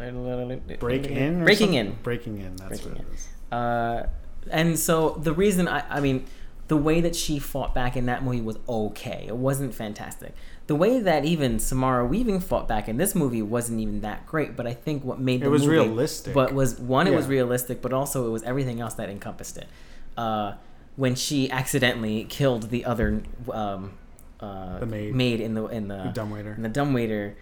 Break 0.79 1.07
in. 1.07 1.43
Breaking 1.45 1.67
something? 1.69 1.75
in. 1.75 1.99
Breaking 2.03 2.39
in. 2.39 2.57
That's 2.57 2.69
Breaking 2.81 2.93
what 2.93 3.01
it 3.01 3.07
in. 3.09 3.15
is. 3.15 3.29
Uh, 3.51 4.07
and 4.51 4.79
so 4.79 5.11
the 5.23 5.33
reason 5.33 5.69
I, 5.69 5.85
I 5.89 6.01
mean, 6.01 6.27
the 6.69 6.77
way 6.77 7.01
that 7.01 7.17
she 7.17 7.39
fought 7.39 7.75
back 7.75 7.97
in 7.97 8.05
that 8.07 8.23
movie 8.23 8.43
was 8.43 8.59
okay. 8.69 9.25
It 9.27 9.37
wasn't 9.37 9.75
fantastic. 9.75 10.35
The 10.67 10.75
way 10.75 10.99
that 11.01 11.25
even 11.27 11.59
Samara 11.59 12.07
Weaving 12.07 12.41
fought 12.41 12.67
back 12.67 12.89
in 12.89 12.97
this 12.97 13.15
movie 13.15 13.43
wasn't 13.43 13.81
even 13.81 14.01
that 14.01 14.25
great. 14.27 14.57
But 14.57 14.67
I 14.67 14.73
think 14.73 15.05
what 15.05 15.21
made 15.21 15.43
It 15.43 15.49
was 15.49 15.67
movie, 15.67 15.77
realistic. 15.79 16.33
But 16.33 16.55
was 16.55 16.79
one, 16.81 17.07
it 17.07 17.15
was 17.15 17.27
realistic, 17.27 17.83
but 17.83 17.93
also 17.93 18.27
it 18.27 18.31
was 18.31 18.43
everything 18.45 18.81
else 18.81 18.95
that 18.95 19.11
encompassed 19.11 19.59
it. 19.59 19.67
Uh, 20.17 20.55
when 20.97 21.15
she 21.17 21.51
accidentally 21.51 22.25
killed 22.25 22.71
the 22.71 22.85
other 22.85 23.21
um, 23.53 23.93
uh, 24.41 24.79
The 24.79 24.87
maid. 24.87 25.41
in 25.41 25.55
the 25.55 25.67
in 25.67 25.89
the 25.89 25.97
The 26.05 26.11
dumbwaiter. 26.15 26.55
in 26.55 26.63
the 26.63 26.69
dumbwaiter, 26.69 27.37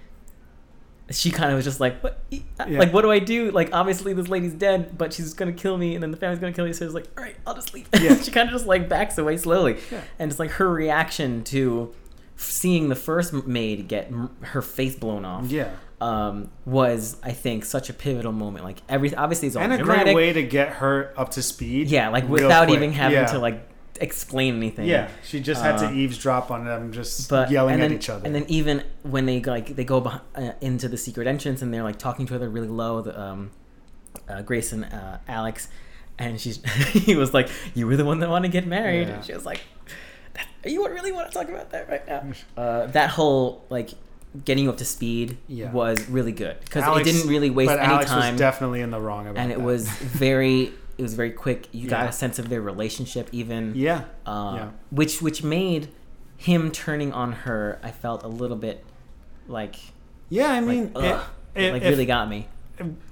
she 1.11 1.31
kind 1.31 1.51
of 1.51 1.57
was 1.57 1.65
just 1.65 1.79
like, 1.81 2.01
"What? 2.03 2.23
Yeah. 2.31 2.41
Like, 2.79 2.93
what 2.93 3.03
do 3.03 3.11
I 3.11 3.19
do? 3.19 3.51
Like, 3.51 3.71
obviously 3.73 4.15
this 4.15 4.29
lady's 4.29 4.55
dead, 4.55 4.97
but 4.97 5.13
she's 5.13 5.35
gonna 5.35 5.53
kill 5.53 5.77
me, 5.77 5.95
and 5.95 6.03
then 6.03 6.11
the 6.11 6.17
family's 6.17 6.39
gonna 6.41 6.53
kill 6.53 6.65
me." 6.65 6.73
So 6.73 6.85
it's 6.87 6.95
like, 6.95 7.07
"All 7.17 7.23
right, 7.25 7.37
I'll 7.47 7.55
just 7.55 7.75
leave." 7.75 7.89
Yeah. 7.93 8.17
she 8.23 8.31
kind 8.31 8.49
of 8.49 8.53
just 8.55 8.67
like 8.67 8.89
backs 8.89 9.19
away 9.19 9.37
slowly, 9.37 9.79
Yeah. 9.91 10.01
and 10.19 10.31
it's 10.31 10.39
like 10.41 10.53
her 10.53 10.71
reaction 10.71 11.45
to 11.45 11.93
seeing 12.37 12.89
the 12.89 12.95
first 12.97 13.33
maid 13.47 13.89
get 13.89 14.07
m- 14.09 14.31
her 14.41 14.63
face 14.63 14.95
blown 14.97 15.25
off. 15.25 15.47
Yeah. 15.51 15.71
Um, 16.01 16.51
was 16.67 17.17
I 17.23 17.31
think 17.33 17.65
such 17.65 17.89
a 17.89 17.93
pivotal 17.93 18.33
moment. 18.33 18.65
Like 18.65 18.79
every 18.89 19.15
obviously 19.15 19.47
it's 19.49 19.57
all 19.57 19.63
And 19.63 19.73
a 19.73 19.79
dramatic. 19.79 20.15
great 20.15 20.17
way 20.17 20.33
to 20.33 20.43
get 20.43 20.69
her 20.75 21.13
up 21.17 21.31
to 21.33 21.43
speed. 21.43 21.89
yeah, 21.89 22.09
like 22.09 22.29
without 22.29 22.67
quick. 22.67 22.77
even 22.77 22.93
having 22.93 23.19
Yeah. 23.19 23.27
to 23.27 23.39
like 23.39 23.69
explain 24.01 24.57
anything. 24.57 24.87
Yeah, 24.89 25.09
she 25.23 25.39
just 25.39 25.63
had 25.63 25.77
Uh, 25.77 25.89
to 25.91 25.95
eavesdrop 25.95 26.51
on 26.51 26.65
them, 26.65 26.91
just 26.93 27.31
but 27.31 27.53
yelling 27.53 27.75
and 27.75 27.85
at 27.85 27.93
each 27.93 28.11
other. 28.11 28.27
And 28.27 28.35
then 28.35 28.45
even 28.49 28.83
when 29.05 29.27
they 29.27 29.41
like 29.41 29.77
they 29.77 29.85
go 29.85 30.01
beh- 30.01 30.21
uh, 30.35 30.53
into 30.61 30.89
the 30.89 30.97
secret 30.97 31.29
entrance 31.29 31.63
and 31.63 31.73
they're 31.73 31.85
like 31.85 31.99
talking 31.99 32.27
to 32.27 32.33
each 32.33 32.37
other 32.37 32.49
really 32.49 32.67
low, 32.69 33.03
the, 33.03 33.21
um, 33.21 33.51
uh, 34.29 34.43
Grace 34.43 34.73
and 34.73 34.85
uh, 34.87 35.19
Alex, 35.29 35.69
and 36.19 36.41
she's 36.41 36.61
he 36.89 37.15
was 37.15 37.33
like, 37.33 37.49
"You 37.75 37.87
were 37.87 37.97
the 37.97 38.05
one 38.05 38.19
that 38.21 38.29
wanted 38.29 38.49
to 38.49 38.53
get 38.53 38.67
married," 38.67 39.07
Yeah. 39.07 39.15
and 39.15 39.25
she 39.25 39.35
was 39.35 39.47
like, 39.47 39.61
"That- 39.61 39.93
"You 40.65 40.83
would 40.83 40.93
really 40.93 41.13
want 41.13 41.31
to 41.31 41.37
talk 41.39 41.49
about 41.49 41.71
that 41.71 41.89
right 41.89 42.07
now?" 42.07 42.25
Uh, 42.57 42.87
that 42.87 43.11
whole 43.11 43.65
like 43.71 43.91
getting 44.45 44.65
you 44.65 44.71
up 44.71 44.79
to 44.79 44.85
speed 44.85 45.37
Yeah. 45.47 45.71
was 45.73 46.09
really 46.09 46.33
good 46.33 46.57
because 46.61 46.85
it 47.01 47.05
didn't 47.05 47.29
really 47.29 47.51
waste 47.51 47.69
but 47.69 47.79
any 47.81 47.93
Alex 47.93 48.11
time, 48.11 48.33
was 48.35 48.39
definitely 48.41 48.81
in 48.81 48.91
the 48.91 48.99
wrong 49.01 49.27
about 49.27 49.39
and 49.43 49.53
it 49.53 49.59
that. 49.59 49.65
was 49.65 49.87
very 49.89 50.73
it 50.99 51.03
was 51.03 51.15
very 51.15 51.33
quick. 51.33 51.69
You 51.73 51.89
got 51.89 52.09
a 52.09 52.13
sense 52.13 52.39
of 52.39 52.49
their 52.49 52.63
relationship 52.63 53.29
even 53.33 53.73
yeah, 53.75 54.05
uh, 54.27 54.55
Yeah. 54.57 54.71
which 54.91 55.21
which 55.21 55.43
made 55.43 55.89
him 56.39 56.71
turning 56.71 57.13
on 57.13 57.33
her. 57.33 57.79
I 57.83 57.91
felt 57.91 58.23
a 58.25 58.29
little 58.29 58.57
bit 58.57 58.85
like 59.49 59.77
yeah. 60.31 60.51
I 60.53 60.61
like, 60.61 60.67
mean, 60.69 60.93
ugh, 60.95 61.25
it, 61.55 61.63
it, 61.65 61.73
like 61.75 61.83
if- 61.83 61.91
really 61.91 62.07
got 62.07 62.29
me. 62.29 62.49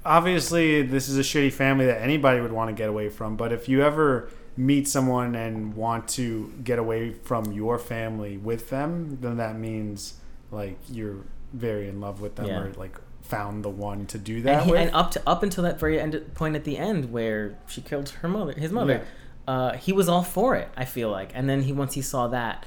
obviously 0.05 0.83
this 0.83 1.09
is 1.09 1.19
a 1.19 1.23
shitty 1.23 1.53
family 1.53 1.87
that 1.87 2.01
anybody 2.01 2.41
would 2.41 2.53
want 2.53 2.69
to 2.71 2.75
get 2.75 2.89
away 2.89 3.09
from 3.09 3.37
but 3.37 3.53
if 3.53 3.69
you 3.69 3.83
ever 3.83 4.31
meet 4.57 4.87
someone 4.89 5.35
and 5.35 5.75
want 5.75 6.09
to 6.09 6.53
get 6.65 6.79
away 6.79 7.13
from 7.13 7.53
your 7.53 7.79
family 7.79 8.37
with 8.37 8.69
them 8.71 9.19
then 9.21 9.37
that 9.39 9.57
means 9.57 10.15
like 10.51 10.77
you're 10.91 11.19
very 11.53 11.89
in 11.89 12.01
love 12.01 12.21
with 12.21 12.35
them 12.37 12.47
Yeah. 12.47 12.61
or 12.61 12.73
like 12.75 12.99
found 13.23 13.65
the 13.65 13.69
one 13.71 14.07
to 14.07 14.19
do 14.19 14.43
that 14.43 14.55
And, 14.59 14.65
he, 14.67 14.71
with 14.73 14.81
and 14.81 14.91
up 14.95 15.11
to 15.13 15.23
up 15.27 15.43
until 15.43 15.65
that 15.65 15.79
very 15.79 16.01
end 16.01 16.35
point 16.35 16.57
at 16.57 16.65
the 16.65 16.77
end 16.79 17.13
where 17.13 17.57
she 17.69 17.81
killed 17.81 18.09
her 18.09 18.29
mother, 18.29 18.53
his 18.55 18.73
mother, 18.73 19.07
uh, 19.47 19.75
he 19.77 19.93
was 19.93 20.09
all 20.09 20.23
for 20.25 20.57
it. 20.57 20.69
I 20.77 20.85
feel 20.85 21.11
like, 21.11 21.31
and 21.35 21.49
then 21.49 21.63
he 21.63 21.73
once 21.73 21.95
he 21.95 22.03
saw 22.03 22.27
that, 22.29 22.67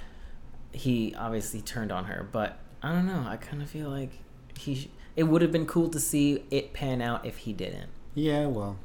he 0.72 1.14
obviously 1.18 1.62
turned 1.62 1.92
on 1.92 2.06
her. 2.06 2.28
But 2.32 2.58
I 2.82 2.92
don't 2.94 3.06
know. 3.06 3.26
I 3.28 3.38
kind 3.38 3.62
of 3.62 3.70
feel 3.70 3.90
like 3.90 4.12
he. 4.58 4.76
sh- 4.76 4.88
It 5.16 5.24
would 5.24 5.42
have 5.42 5.52
been 5.52 5.66
cool 5.66 5.90
to 5.90 6.00
see 6.00 6.44
it 6.50 6.74
pan 6.74 7.02
out 7.02 7.26
if 7.26 7.38
he 7.40 7.54
didn't. 7.54 7.90
yeah 8.16 8.46
well 8.48 8.78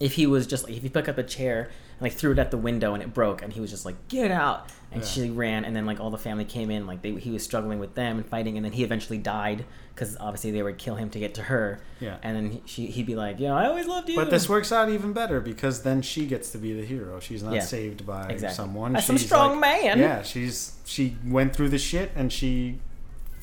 if 0.00 0.14
he 0.14 0.26
was 0.26 0.46
just 0.46 0.64
like 0.64 0.74
if 0.76 0.82
he 0.82 0.88
picked 0.88 1.08
up 1.08 1.16
a 1.18 1.22
chair 1.22 1.70
and 1.94 2.02
like 2.02 2.12
threw 2.12 2.32
it 2.32 2.38
at 2.38 2.50
the 2.50 2.56
window 2.58 2.94
and 2.94 3.02
it 3.02 3.12
broke 3.14 3.42
and 3.42 3.52
he 3.52 3.60
was 3.60 3.70
just 3.70 3.84
like 3.84 4.08
get 4.08 4.30
out 4.30 4.68
and 4.92 5.02
Yeah. 5.02 5.08
she 5.08 5.30
ran 5.30 5.64
and 5.64 5.74
then 5.74 5.86
like 5.86 6.00
all 6.00 6.10
the 6.10 6.18
family 6.18 6.44
came 6.44 6.70
in 6.70 6.86
like 6.86 7.02
they, 7.02 7.12
he 7.12 7.30
was 7.30 7.42
struggling 7.42 7.78
with 7.78 7.94
them 7.94 8.16
and 8.18 8.26
fighting 8.26 8.56
and 8.56 8.64
then 8.64 8.72
he 8.72 8.84
eventually 8.84 9.18
died 9.18 9.64
because 9.94 10.16
obviously 10.20 10.50
they 10.50 10.62
would 10.62 10.76
kill 10.78 10.96
him 10.96 11.08
to 11.10 11.18
get 11.18 11.34
to 11.34 11.42
her 11.42 11.80
Yeah. 12.00 12.16
and 12.22 12.36
then 12.36 12.50
he, 12.50 12.62
she, 12.66 12.86
he'd 12.86 13.06
be 13.06 13.14
like 13.14 13.38
you 13.40 13.46
know 13.48 13.56
i 13.56 13.66
always 13.66 13.86
loved 13.86 14.08
you 14.08 14.16
but 14.16 14.30
this 14.30 14.48
works 14.48 14.72
out 14.72 14.88
even 14.90 15.12
better 15.12 15.40
because 15.40 15.82
then 15.82 16.02
she 16.02 16.26
gets 16.26 16.50
to 16.52 16.58
be 16.58 16.72
the 16.72 16.84
hero 16.84 17.20
she's 17.20 17.42
not 17.42 17.54
Yeah. 17.54 17.60
saved 17.60 18.04
by 18.06 18.26
Exactly. 18.28 18.54
someone 18.56 18.92
That's 18.94 19.06
some 19.06 19.18
strong 19.18 19.52
like- 19.60 19.82
man. 19.82 19.98
yeah 19.98 20.22
she's 20.22 20.72
she 20.84 21.16
went 21.26 21.54
through 21.54 21.68
the 21.70 21.78
shit 21.78 22.10
and 22.16 22.32
she 22.32 22.80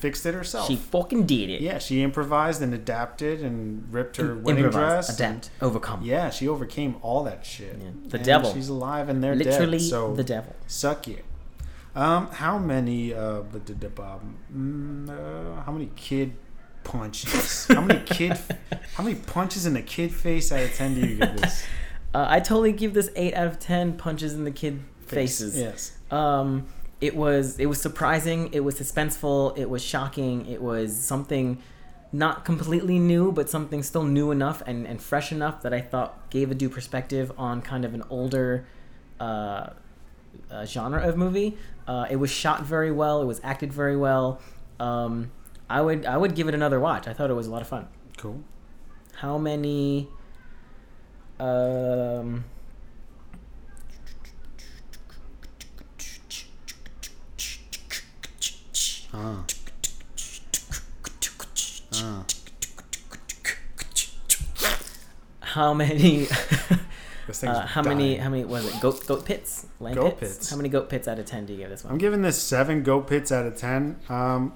fixed 0.02 0.24
it 0.26 0.34
herself 0.34 0.66
she 0.68 0.76
fucking 0.76 1.24
did 1.26 1.48
it 1.54 1.60
Yeah, 1.68 1.78
she 1.78 2.02
improvised 2.02 2.60
and 2.60 2.72
adapted 2.74 3.36
and 3.46 3.86
ripped 3.96 4.16
her 4.18 4.34
wedding 4.34 4.64
Improvise, 4.64 5.06
dress. 5.06 5.16
adapt 5.16 5.50
overcome 5.60 6.00
yeah, 6.02 6.28
she 6.30 6.44
overcame 6.48 6.92
all 7.02 7.22
that 7.24 7.46
shit. 7.46 7.76
Yeah. 7.80 7.90
The 8.08 8.16
And 8.18 8.26
devil. 8.26 8.52
She's 8.52 8.68
alive 8.68 9.08
and 9.08 9.22
they're 9.22 9.36
literally 9.44 9.78
dead. 9.78 9.88
So 9.94 10.00
the 10.22 10.24
devil 10.24 10.54
suck 10.66 11.06
you. 11.06 11.20
Um, 11.94 12.22
how 12.42 12.58
many 12.58 13.12
uh, 13.14 13.42
blah, 13.42 13.60
blah, 13.60 13.74
blah, 13.76 13.88
blah, 13.90 14.18
mm, 14.56 15.08
uh, 15.10 15.62
how 15.62 15.72
many 15.72 15.90
kid 15.94 16.32
punches? 16.84 17.66
how 17.76 17.80
many 17.82 18.00
kid? 18.04 18.36
How 18.94 19.02
many 19.04 19.16
punches 19.16 19.66
in 19.66 19.74
the 19.74 19.82
kid 19.82 20.12
face 20.12 20.50
out 20.52 20.62
of 20.62 20.74
ten 20.74 20.94
do 20.94 21.00
you 21.00 21.16
give 21.18 21.36
this? 21.40 21.64
uh, 22.14 22.26
i 22.28 22.40
totally 22.40 22.72
give 22.72 22.92
this 22.94 23.10
8 23.16 23.34
out 23.34 23.46
of 23.46 23.58
10 23.58 23.96
punches 23.96 24.34
in 24.34 24.44
the 24.44 24.50
kid 24.50 24.80
Face? 25.06 25.38
faces 25.40 25.56
Yes. 25.58 25.92
um 26.10 26.66
it 27.02 27.14
was 27.14 27.58
it 27.58 27.66
was 27.66 27.80
surprising 27.80 28.48
it 28.52 28.60
was 28.60 28.78
suspenseful 28.78 29.56
it 29.58 29.68
was 29.68 29.82
shocking 29.82 30.46
it 30.46 30.62
was 30.62 30.96
something 30.96 31.60
not 32.12 32.44
completely 32.44 32.98
new 32.98 33.32
but 33.32 33.50
something 33.50 33.82
still 33.82 34.04
new 34.04 34.30
enough 34.30 34.62
and, 34.66 34.86
and 34.86 35.02
fresh 35.02 35.32
enough 35.32 35.62
that 35.62 35.74
i 35.74 35.80
thought 35.80 36.30
gave 36.30 36.50
a 36.50 36.54
due 36.54 36.68
perspective 36.68 37.32
on 37.36 37.60
kind 37.60 37.84
of 37.84 37.92
an 37.92 38.02
older 38.08 38.64
uh, 39.20 39.70
uh, 40.50 40.64
genre 40.64 41.06
of 41.06 41.16
movie. 41.16 41.56
Uh, 41.86 42.06
it 42.10 42.16
was 42.16 42.30
shot 42.30 42.62
very 42.62 42.90
well 42.90 43.22
it 43.22 43.26
was 43.26 43.40
acted 43.42 43.72
very 43.72 43.96
well. 43.96 44.40
Um, 44.80 45.30
i 45.70 45.80
would 45.80 46.04
i 46.06 46.16
would 46.16 46.34
give 46.34 46.48
it 46.48 46.54
another 46.54 46.80
watch. 46.80 47.06
I 47.06 47.12
thought 47.12 47.30
it 47.30 47.34
was 47.34 47.46
a 47.46 47.50
lot 47.50 47.62
of 47.62 47.68
fun. 47.68 47.88
Cool. 48.16 48.42
how 49.16 49.38
many 49.38 50.08
um 51.40 52.44
Ah. 59.14 59.44
Ah. 61.94 62.24
how 65.40 65.74
many 65.74 66.26
uh, 67.42 67.66
how 67.66 67.82
many 67.82 68.16
how 68.16 68.30
many 68.30 68.44
was 68.44 68.66
it 68.66 68.80
goat 68.80 69.06
goat 69.06 69.24
pits 69.24 69.66
lamb 69.80 69.94
Goat 69.94 70.18
pits? 70.18 70.36
pits. 70.36 70.50
how 70.50 70.56
many 70.56 70.68
goat 70.68 70.88
pits 70.88 71.06
out 71.08 71.18
of 71.18 71.26
10 71.26 71.46
do 71.46 71.52
you 71.52 71.58
give 71.58 71.70
this 71.70 71.84
one? 71.84 71.92
I'm 71.92 71.98
giving 71.98 72.22
this 72.22 72.40
seven 72.40 72.82
goat 72.82 73.06
pits 73.06 73.30
out 73.30 73.44
of 73.46 73.56
ten. 73.56 73.98
Um, 74.08 74.54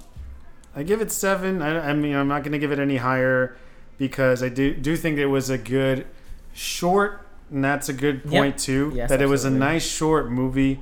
I 0.75 0.83
give 0.83 1.01
it 1.01 1.11
seven. 1.11 1.63
I, 1.63 1.91
I 1.91 1.93
mean, 1.95 2.15
I'm 2.15 2.29
not 2.29 2.43
going 2.43 2.53
to 2.53 2.59
give 2.59 2.71
it 2.71 2.79
any 2.79 2.97
higher 2.99 3.57
because 3.99 4.43
I 4.43 4.49
do 4.51 4.75
do 4.75 4.95
think 4.97 5.19
it 5.19 5.27
was 5.27 5.49
a 5.51 5.57
good 5.59 6.07
short, 6.53 7.27
and 7.51 7.65
that's 7.65 7.89
a 7.89 7.95
good 7.95 8.21
Yep. 8.25 8.31
point 8.31 8.59
too. 8.59 8.93
Yes, 8.95 9.09
that 9.09 9.23
it 9.23 9.27
was 9.27 9.45
a 9.47 9.51
nice 9.51 9.87
short 9.87 10.31
movie. 10.31 10.81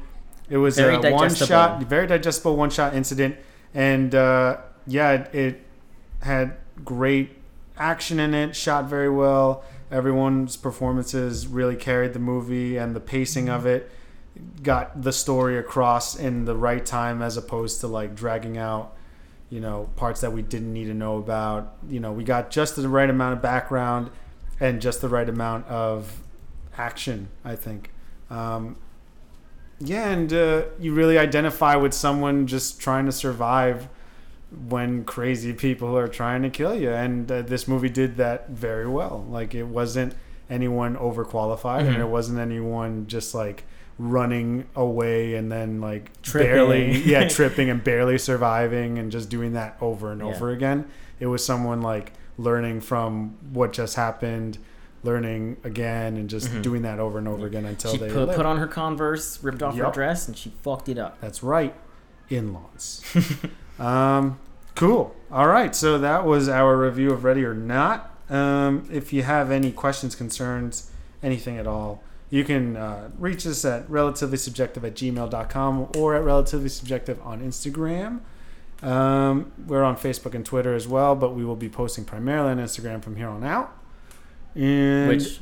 It 0.51 0.57
was 0.59 0.77
Very 0.77 0.97
a 0.97 1.13
one 1.13 1.33
shot, 1.35 1.83
very 1.85 2.07
digestible 2.09 2.57
one 2.57 2.71
shot 2.71 2.95
incident, 2.95 3.37
and 3.75 4.15
uh, 4.15 4.59
yeah, 4.87 5.11
it, 5.13 5.35
it 5.35 5.61
had 6.23 6.57
great 6.85 7.37
action 7.77 8.21
in 8.21 8.33
it. 8.33 8.57
Shot 8.57 8.87
very 8.87 9.11
well. 9.11 9.65
Everyone's 9.91 10.57
performances 10.57 11.47
really 11.47 11.77
carried 11.77 12.15
the 12.15 12.19
movie, 12.19 12.77
and 12.77 12.97
the 12.97 13.01
pacing 13.01 13.49
of 13.49 13.67
it 13.67 13.91
got 14.63 15.03
the 15.03 15.13
story 15.13 15.59
across 15.59 16.17
in 16.17 16.45
the 16.45 16.57
right 16.57 16.85
time 16.85 17.23
as 17.23 17.37
opposed 17.37 17.81
to 17.81 17.87
like 17.87 18.15
dragging 18.15 18.59
out 18.59 18.97
you 19.49 19.61
know 19.61 19.89
parts 19.97 20.21
that 20.23 20.33
we 20.33 20.43
didn't 20.43 20.73
need 20.73 20.87
to 20.87 20.95
know 20.95 21.19
about 21.19 21.77
you 21.89 22.01
know 22.01 22.13
we 22.13 22.25
got 22.25 22.51
just 22.51 22.75
the 22.75 22.89
right 22.89 23.09
amount 23.09 23.33
of 23.33 23.41
background 23.41 24.11
and 24.59 24.81
just 24.83 25.01
the 25.01 25.09
right 25.09 25.29
amount 25.29 25.67
of 25.69 26.21
action 26.77 27.29
i 27.45 27.55
think 27.55 27.91
um, 28.31 28.77
yeah 29.85 30.09
and 30.11 30.33
uh, 30.33 30.63
you 30.79 30.93
really 30.95 31.19
identify 31.19 31.77
with 31.77 31.93
someone 31.95 32.47
just 32.47 32.81
trying 32.81 33.07
to 33.07 33.13
survive 33.13 33.89
when 34.69 35.05
crazy 35.05 35.53
people 35.53 35.97
are 35.99 36.07
trying 36.09 36.43
to 36.43 36.51
kill 36.51 36.75
you 36.79 36.91
and 36.91 37.31
uh, 37.31 37.43
this 37.43 37.67
movie 37.67 37.89
did 37.89 38.17
that 38.17 38.49
very 38.51 38.87
well 38.89 39.25
like 39.29 39.55
it 39.55 39.65
wasn't 39.65 40.15
anyone 40.49 40.97
overqualified 40.97 41.81
and 41.81 41.97
Mhm. 41.97 42.01
it 42.01 42.09
wasn't 42.09 42.39
anyone 42.39 43.07
just 43.09 43.35
like 43.35 43.65
running 43.99 44.67
away 44.77 45.35
and 45.35 45.51
then 45.51 45.81
like 45.81 46.11
Tripping. 46.23 46.51
barely 46.53 46.99
yeah 47.05 47.29
tripping 47.37 47.71
and 47.71 47.83
barely 47.83 48.19
surviving 48.19 48.99
and 48.99 49.11
just 49.11 49.29
doing 49.29 49.53
that 49.55 49.77
over 49.81 50.13
and 50.13 50.21
Yeah. 50.21 50.27
over 50.29 50.51
again 50.51 50.85
it 51.21 51.27
was 51.27 51.45
someone 51.45 51.81
like 51.81 52.13
learning 52.37 52.81
from 52.81 53.37
what 53.53 53.73
just 53.73 53.97
happened 53.97 54.59
learning 55.05 55.57
again 55.65 56.17
and 56.17 56.29
just 56.31 56.49
Mhm. 56.49 56.63
doing 56.63 56.83
that 56.83 56.99
over 56.99 57.19
and 57.19 57.29
over 57.29 57.47
again 57.47 57.65
until 57.65 57.93
she 57.93 57.99
they 57.99 58.11
put, 58.11 58.35
put 58.35 58.47
on 58.47 58.59
her 58.59 58.67
converse 58.67 59.43
ripped 59.43 59.63
off 59.63 59.77
her 59.77 59.91
dress 59.93 60.27
and 60.27 60.37
she 60.37 60.53
fucked 60.63 60.89
it 60.89 60.99
up 60.99 61.21
that's 61.21 61.43
right 61.43 61.75
in-laws. 62.31 63.03
um, 63.79 64.39
cool. 64.75 65.15
All 65.31 65.47
right. 65.47 65.75
So 65.75 65.99
that 65.99 66.25
was 66.25 66.49
our 66.49 66.77
review 66.77 67.11
of 67.11 67.23
Ready 67.25 67.45
or 67.45 67.55
Not. 67.55 68.11
Um, 68.31 68.89
if 68.91 69.13
you 69.13 69.23
have 69.23 69.51
any 69.51 69.71
questions, 69.71 70.15
concerns, 70.15 70.91
anything 71.23 71.59
at 71.59 71.67
all, 71.67 72.03
you 72.31 72.43
can 72.43 72.77
uh, 72.77 73.11
reach 73.19 73.47
us 73.47 73.65
at 73.65 73.89
relatively-subjective 73.91 74.85
at 74.85 74.95
gmail.com 74.95 75.89
or 75.97 76.15
at 76.15 76.25
relatively 76.25 76.71
subjective 76.71 77.21
on 77.23 77.41
Instagram. 77.41 78.21
Um, 78.83 79.53
we're 79.67 79.85
on 79.85 79.97
Facebook 79.97 80.35
and 80.35 80.45
Twitter 80.45 80.75
as 80.75 80.89
well, 80.89 81.15
but 81.15 81.35
we 81.35 81.45
will 81.45 81.57
be 81.57 81.69
posting 81.69 82.05
primarily 82.05 82.51
on 82.53 82.59
Instagram 82.59 83.03
from 83.03 83.17
here 83.17 83.29
on 83.29 83.45
out. 83.45 83.77
And 84.55 85.09
Which 85.09 85.41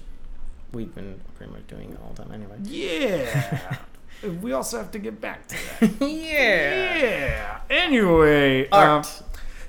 we've 0.72 0.94
been 0.94 1.20
pretty 1.36 1.52
much 1.52 1.66
doing 1.66 1.96
all 2.02 2.12
the 2.14 2.22
time 2.22 2.32
anyway. 2.32 2.56
yeah, 2.64 3.76
we 4.40 4.52
also 4.52 4.78
have 4.78 4.90
to 4.92 4.98
get 4.98 5.20
back 5.20 5.46
to 5.48 5.56
that. 5.80 6.00
yeah. 6.00 6.96
Yeah. 6.96 7.60
Anyway, 7.68 8.68
um, 8.70 9.02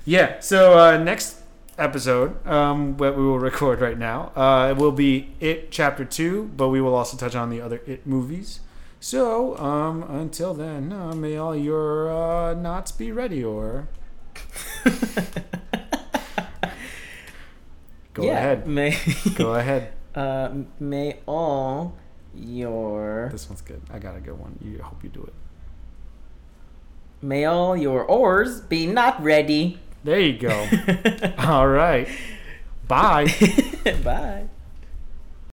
yeah. 0.04 0.40
So 0.40 0.78
uh, 0.78 0.96
next 0.98 1.40
episode, 1.76 2.46
um, 2.46 2.96
what 2.96 3.16
we 3.16 3.22
will 3.24 3.38
record 3.38 3.80
right 3.80 3.98
now, 3.98 4.32
uh, 4.36 4.68
it 4.70 4.76
will 4.76 4.92
be 4.92 5.34
It 5.40 5.70
Chapter 5.70 6.04
Two, 6.04 6.50
but 6.56 6.68
we 6.68 6.80
will 6.80 6.94
also 6.94 7.16
touch 7.16 7.34
on 7.34 7.50
the 7.50 7.60
other 7.60 7.80
It 7.86 8.06
movies. 8.06 8.60
So 9.00 9.58
um, 9.58 10.02
until 10.04 10.54
then, 10.54 10.90
uh, 10.90 11.14
may 11.14 11.36
all 11.36 11.54
your 11.54 12.10
uh, 12.10 12.54
knots 12.54 12.90
be 12.90 13.12
ready, 13.12 13.44
or 13.44 13.88
go 18.14 18.24
yeah, 18.24 18.38
ahead. 18.38 18.66
May 18.66 18.96
Go 19.34 19.54
ahead. 19.54 19.92
uh, 20.14 20.50
may 20.80 21.18
all 21.26 21.96
your 22.34 23.28
This 23.30 23.48
one's 23.48 23.60
good. 23.60 23.82
I 23.92 23.98
got 23.98 24.16
a 24.16 24.20
good 24.20 24.38
one. 24.38 24.58
You 24.62 24.82
hope 24.82 25.04
you 25.04 25.10
do 25.10 25.22
it. 25.22 25.34
may 27.20 27.44
all 27.44 27.76
your 27.76 28.04
oars 28.04 28.60
be 28.60 28.86
not 28.86 29.22
ready. 29.22 29.78
There 30.02 30.20
you 30.20 30.38
go. 30.38 30.68
all 31.38 31.68
right. 31.68 32.08
Bye. 32.86 33.26
Bye. 34.02 34.48